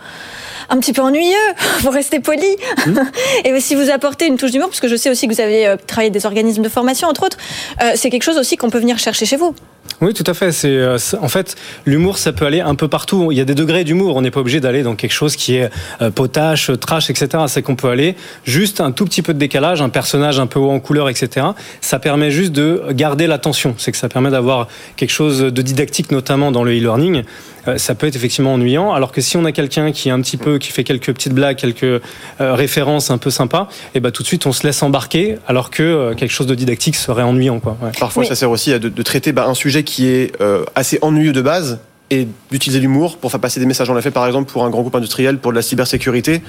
un 0.69 0.79
petit 0.79 0.93
peu 0.93 1.03
ennuyeux, 1.03 1.37
pour 1.83 1.93
rester 1.93 2.21
poli. 2.21 2.57
Mmh. 2.87 2.99
Et 3.45 3.61
si 3.61 3.75
vous 3.75 3.91
apportez 3.91 4.27
une 4.27 4.37
touche 4.37 4.51
d'humour, 4.51 4.69
parce 4.69 4.81
que 4.81 4.89
je 4.89 4.97
sais 4.97 5.11
aussi 5.11 5.29
que 5.29 5.35
vous 5.35 5.41
avez 5.41 5.77
travaillé 5.87 6.11
des 6.11 6.27
organismes 6.27 6.63
de 6.63 6.69
formation, 6.69 7.09
entre 7.09 7.25
autres, 7.25 7.39
euh, 7.83 7.93
c'est 7.95 8.11
quelque 8.11 8.25
chose 8.25 8.39
aussi 8.39 8.57
qu'on 8.57 8.71
peut 8.71 8.81
venir 8.81 8.99
chercher 8.99 9.27
chez 9.27 9.37
vous. 9.37 9.55
Oui, 10.01 10.15
tout 10.15 10.25
à 10.27 10.35
fait. 10.35 10.53
C'est 10.53 11.17
en 11.21 11.29
fait 11.29 11.57
l'humour, 11.85 12.19
ça 12.19 12.33
peut 12.33 12.47
aller 12.47 12.61
un 12.61 12.75
peu 12.75 12.89
partout. 12.89 13.33
Il 13.33 13.39
y 13.39 13.41
a 13.41 13.45
des 13.45 13.55
degrés 13.55 13.85
d'humour. 13.85 14.17
On 14.17 14.23
n'est 14.23 14.31
pas 14.31 14.41
obligé 14.41 14.61
d'aller 14.61 14.83
dans 14.83 14.95
quelque 14.95 15.13
chose 15.13 15.37
qui 15.37 15.57
est 15.57 15.71
potache, 16.15 16.71
trash, 16.81 17.11
etc. 17.11 17.45
C'est 17.49 17.63
qu'on 17.63 17.77
peut 17.77 17.89
aller 17.89 18.17
juste 18.45 18.81
un 18.81 18.93
tout 18.93 19.05
petit 19.05 19.23
peu 19.23 19.33
de 19.35 19.39
décalage, 19.39 19.83
un 19.83 19.89
personnage 19.89 20.39
un 20.39 20.47
peu 20.47 20.59
haut 20.59 20.71
en 20.71 20.81
couleur, 20.81 21.09
etc. 21.09 21.47
Ça 21.81 21.99
permet 21.99 22.31
juste 22.31 22.53
de 22.53 22.83
garder 22.91 23.27
l'attention. 23.27 23.75
C'est 23.79 23.93
que 23.93 23.99
ça 23.99 24.09
permet 24.09 24.31
d'avoir 24.31 24.69
quelque 24.97 25.13
chose 25.13 25.41
de 25.41 25.63
didactique, 25.63 26.11
notamment 26.11 26.53
dans 26.53 26.65
le 26.65 26.73
e-learning. 26.73 27.23
Euh, 27.69 27.79
ça 27.79 27.95
peut 27.95 28.07
être 28.07 28.17
effectivement 28.17 28.55
ennuyant. 28.55 28.93
Alors 28.93 29.13
que 29.13 29.21
si 29.21 29.37
on 29.37 29.45
a 29.45 29.53
quelqu'un 29.53 29.93
qui 29.93 30.09
est 30.09 30.13
un 30.13 30.21
petit 30.21 30.37
peu, 30.37 30.59
qui 30.59 30.71
fait 30.71 30.85
quelques 30.85 31.13
petites 31.13 31.33
blagues, 31.33 31.57
quelques 31.57 31.85
euh, 31.85 32.01
références 32.41 33.11
un 33.11 33.19
peu 33.19 33.31
sympas, 33.31 33.69
et 33.71 33.99
eh 33.99 34.01
ben 34.01 34.11
tout 34.11 34.23
de 34.23 34.29
suite 34.29 34.47
on 34.47 34.53
se 34.53 34.67
laisse 34.67 34.83
embarquer, 34.83 35.37
alors 35.47 35.71
que 35.71 35.83
euh, 35.83 36.15
quelque 36.15 36.31
chose 36.31 36.47
de 36.47 36.55
didactique 36.55 36.97
serait 36.97 37.23
ennuyant. 37.23 37.61
Quoi. 37.61 37.77
Parfois, 37.99 38.25
ça 38.25 38.35
sert 38.35 38.51
aussi 38.51 38.73
à 38.73 38.79
de, 38.79 39.03
traiter 39.03 39.33
bah, 39.33 39.47
un 39.47 39.55
sujet 39.55 39.83
qui 39.87 40.09
est 40.09 40.37
assez 40.75 40.99
ennuyeux 41.01 41.33
de 41.33 41.41
base 41.41 41.79
et 42.11 42.29
d'utiliser 42.51 42.79
l'humour 42.79 43.17
pour 43.17 43.31
faire 43.31 43.41
passer 43.41 43.59
des 43.59 43.67
messages. 43.67 43.91
On 43.91 43.95
l'a 43.95 44.03
fait 44.03 44.11
par 44.11 44.27
exemple 44.27 44.53
pour 44.53 44.65
un 44.65 44.71
grand 44.71 44.83
groupe 44.83 44.95
industriel, 44.95 45.39
pour 45.39 45.51
de 45.53 45.57
la 45.57 45.63
cybersécurité. 45.63 46.43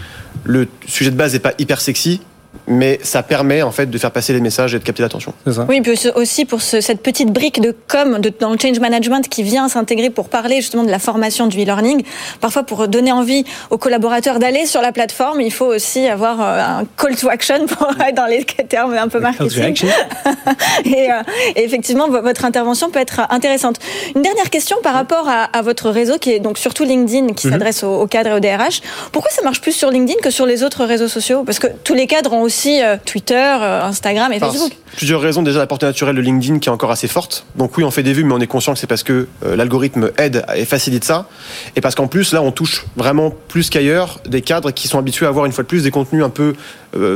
Le 0.44 0.68
sujet 0.86 1.10
de 1.10 1.16
base 1.16 1.34
n'est 1.34 1.40
pas 1.40 1.54
hyper 1.58 1.82
sexy, 1.82 2.22
mais 2.68 3.00
ça 3.04 3.24
permet 3.24 3.62
en 3.62 3.72
fait 3.72 3.90
de 3.90 3.98
faire 3.98 4.12
passer 4.12 4.34
les 4.34 4.42
messages 4.42 4.74
et 4.74 4.80
de 4.80 4.84
capter 4.84 5.04
l'attention. 5.04 5.34
Oui, 5.68 5.82
puis 5.82 5.98
aussi 6.16 6.46
pour 6.46 6.62
cette 6.62 7.02
petite 7.02 7.32
brique 7.32 7.62
de 7.62 7.76
com 7.88 8.20
de, 8.20 8.32
dans 8.40 8.52
le 8.52 8.58
change 8.60 8.80
management 8.80 9.28
qui 9.28 9.44
vient 9.44 9.68
s'intégrer 9.70 10.10
pour 10.10 10.30
parler 10.30 10.58
justement 10.58 10.84
de 10.84 10.92
la 10.92 11.00
formation 11.00 11.48
du 11.48 11.62
e-learning. 11.62 12.04
Parfois, 12.42 12.64
pour 12.64 12.88
donner 12.88 13.12
envie 13.12 13.46
aux 13.70 13.78
collaborateurs 13.78 14.40
d'aller 14.40 14.66
sur 14.66 14.82
la 14.82 14.92
plateforme, 14.92 15.42
il 15.42 15.52
faut 15.52 15.66
aussi 15.66 16.08
avoir 16.08 16.42
euh, 16.42 16.82
un 16.82 16.86
call 16.98 17.16
to 17.16 17.30
action 17.30 17.66
pour 17.68 17.90
être 18.02 18.16
dans 18.16 18.26
les 18.26 18.44
termes 18.44 18.94
un 18.94 19.08
peu 19.08 19.20
marketing. 19.20 19.76
et, 20.86 21.12
euh, 21.12 21.22
et, 21.56 21.64
effectivement, 21.64 22.08
votre 22.10 22.46
intervention 22.46 22.90
peut 22.90 23.00
être 23.00 23.22
intéressante. 23.30 23.80
Une 24.16 24.22
dernière 24.22 24.50
question 24.50 24.78
par 24.84 24.94
rapport 24.94 25.28
à, 25.28 25.44
à 25.44 25.62
votre 25.62 25.90
réseau 25.90 26.18
qui 26.18 26.32
est 26.32 26.40
donc 26.40 26.58
surtout 26.58 26.84
LinkedIn, 26.84 27.34
qui 27.34 27.48
mhm. 27.48 27.54
s'adresse 27.54 27.84
aux, 27.84 28.02
aux 28.02 28.08
cadres 28.08 28.32
et 28.32 28.34
aux 28.34 28.40
DRH. 28.40 28.82
Pourquoi 29.12 29.32
ça 29.32 29.42
marche 29.44 29.62
plus 29.62 29.74
sur 29.74 29.92
LinkedIn 29.92 30.20
que 30.22 30.30
sur 30.30 30.46
les 30.46 30.64
autres 30.64 30.86
réseaux 30.86 31.08
sociaux? 31.08 31.44
Parce 31.44 31.60
que 31.60 31.68
tous 31.84 31.94
les 31.94 32.08
cadres 32.08 32.34
ont 32.34 32.44
aussi 32.48 32.82
euh, 32.82 32.98
Twitter, 33.06 33.36
euh, 33.36 33.84
Instagram 33.84 34.32
et 34.34 34.40
Facebook. 34.40 34.72
Plusieurs 34.96 35.22
raisons. 35.22 35.44
Déjà, 35.44 35.60
la 35.60 35.68
portée 35.68 35.86
naturelle 35.86 36.16
de 36.16 36.22
LinkedIn 36.22 36.60
qui 36.60 36.70
est 36.70 36.72
encore 36.72 36.92
assez 36.92 37.08
forte. 37.08 37.46
Donc 37.56 37.78
oui, 37.78 37.84
on 37.84 37.92
fait 37.92 38.04
des 38.04 38.14
vues, 38.14 38.24
mais 38.24 38.34
on 38.34 38.40
est 38.40 38.48
conscient 38.48 38.74
que 38.74 38.80
c'est 38.80 38.88
parce 38.88 39.04
que 39.04 39.28
euh, 39.46 39.56
l'algorithme 39.56 40.12
aide 40.18 40.46
et 40.56 40.66
facilite 40.66 41.04
ça. 41.04 41.28
Et 41.76 41.82
parce 41.82 41.94
qu'en 41.94 42.08
plus, 42.08 42.34
là, 42.34 42.42
on 42.42 42.52
touche 42.52 42.86
vraiment 42.96 43.32
plus 43.50 43.70
qu'ailleurs 43.70 44.20
des 44.28 44.42
cadres 44.42 44.72
qui 44.72 44.88
sont 44.88 44.98
habitués 44.98 45.26
à 45.26 45.30
avoir 45.30 45.46
une 45.46 45.52
fois 45.52 45.64
de 45.64 45.68
plus 45.68 45.84
des 45.84 45.92
contenus 45.92 46.24
un 46.24 46.30
peu 46.30 46.56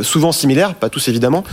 souvent 0.03 0.31
similaires, 0.31 0.75
pas 0.75 0.89
tous 0.89 1.07
évidemment. 1.07 1.43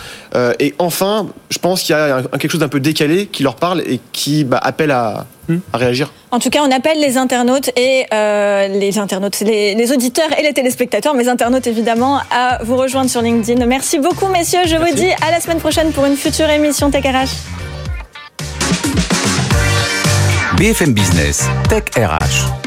et 0.58 0.74
enfin, 0.78 1.26
je 1.50 1.58
pense 1.58 1.82
qu'il 1.82 1.94
y 1.94 1.98
a 1.98 2.22
quelque 2.38 2.50
chose 2.50 2.60
d'un 2.60 2.68
peu 2.68 2.80
décalé 2.80 3.26
qui 3.26 3.42
leur 3.42 3.56
parle 3.56 3.80
et 3.80 4.00
qui 4.12 4.44
bah, 4.44 4.60
appelle 4.62 4.90
à, 4.90 5.26
Hmm. 5.48 5.60
à 5.72 5.78
réagir. 5.78 6.12
En 6.30 6.40
tout 6.40 6.50
cas, 6.50 6.60
on 6.62 6.70
appelle 6.70 7.00
les 7.00 7.16
internautes 7.16 7.70
et 7.74 8.04
euh, 8.12 8.68
les 8.68 8.98
internautes, 8.98 9.40
les, 9.40 9.74
les, 9.74 9.92
auditeurs 9.92 10.28
et 10.38 10.42
les 10.42 10.52
téléspectateurs, 10.52 11.14
mes 11.14 11.26
internautes 11.26 11.66
évidemment, 11.66 12.20
à 12.30 12.62
vous 12.62 12.76
rejoindre 12.76 13.08
sur 13.08 13.22
LinkedIn. 13.22 13.64
Merci 13.64 13.98
beaucoup, 13.98 14.26
messieurs. 14.26 14.60
Je 14.66 14.76
vous 14.76 14.94
dis 14.94 15.08
à 15.26 15.30
la 15.30 15.40
semaine 15.40 15.58
prochaine 15.58 15.90
pour 15.92 16.04
une 16.04 16.16
future 16.16 16.50
émission 16.50 16.90
Tech 16.90 17.04
RH. 17.04 17.30
BFM 20.58 20.92
Business, 20.92 21.48
Tech 21.70 21.84
RH. 21.96 22.57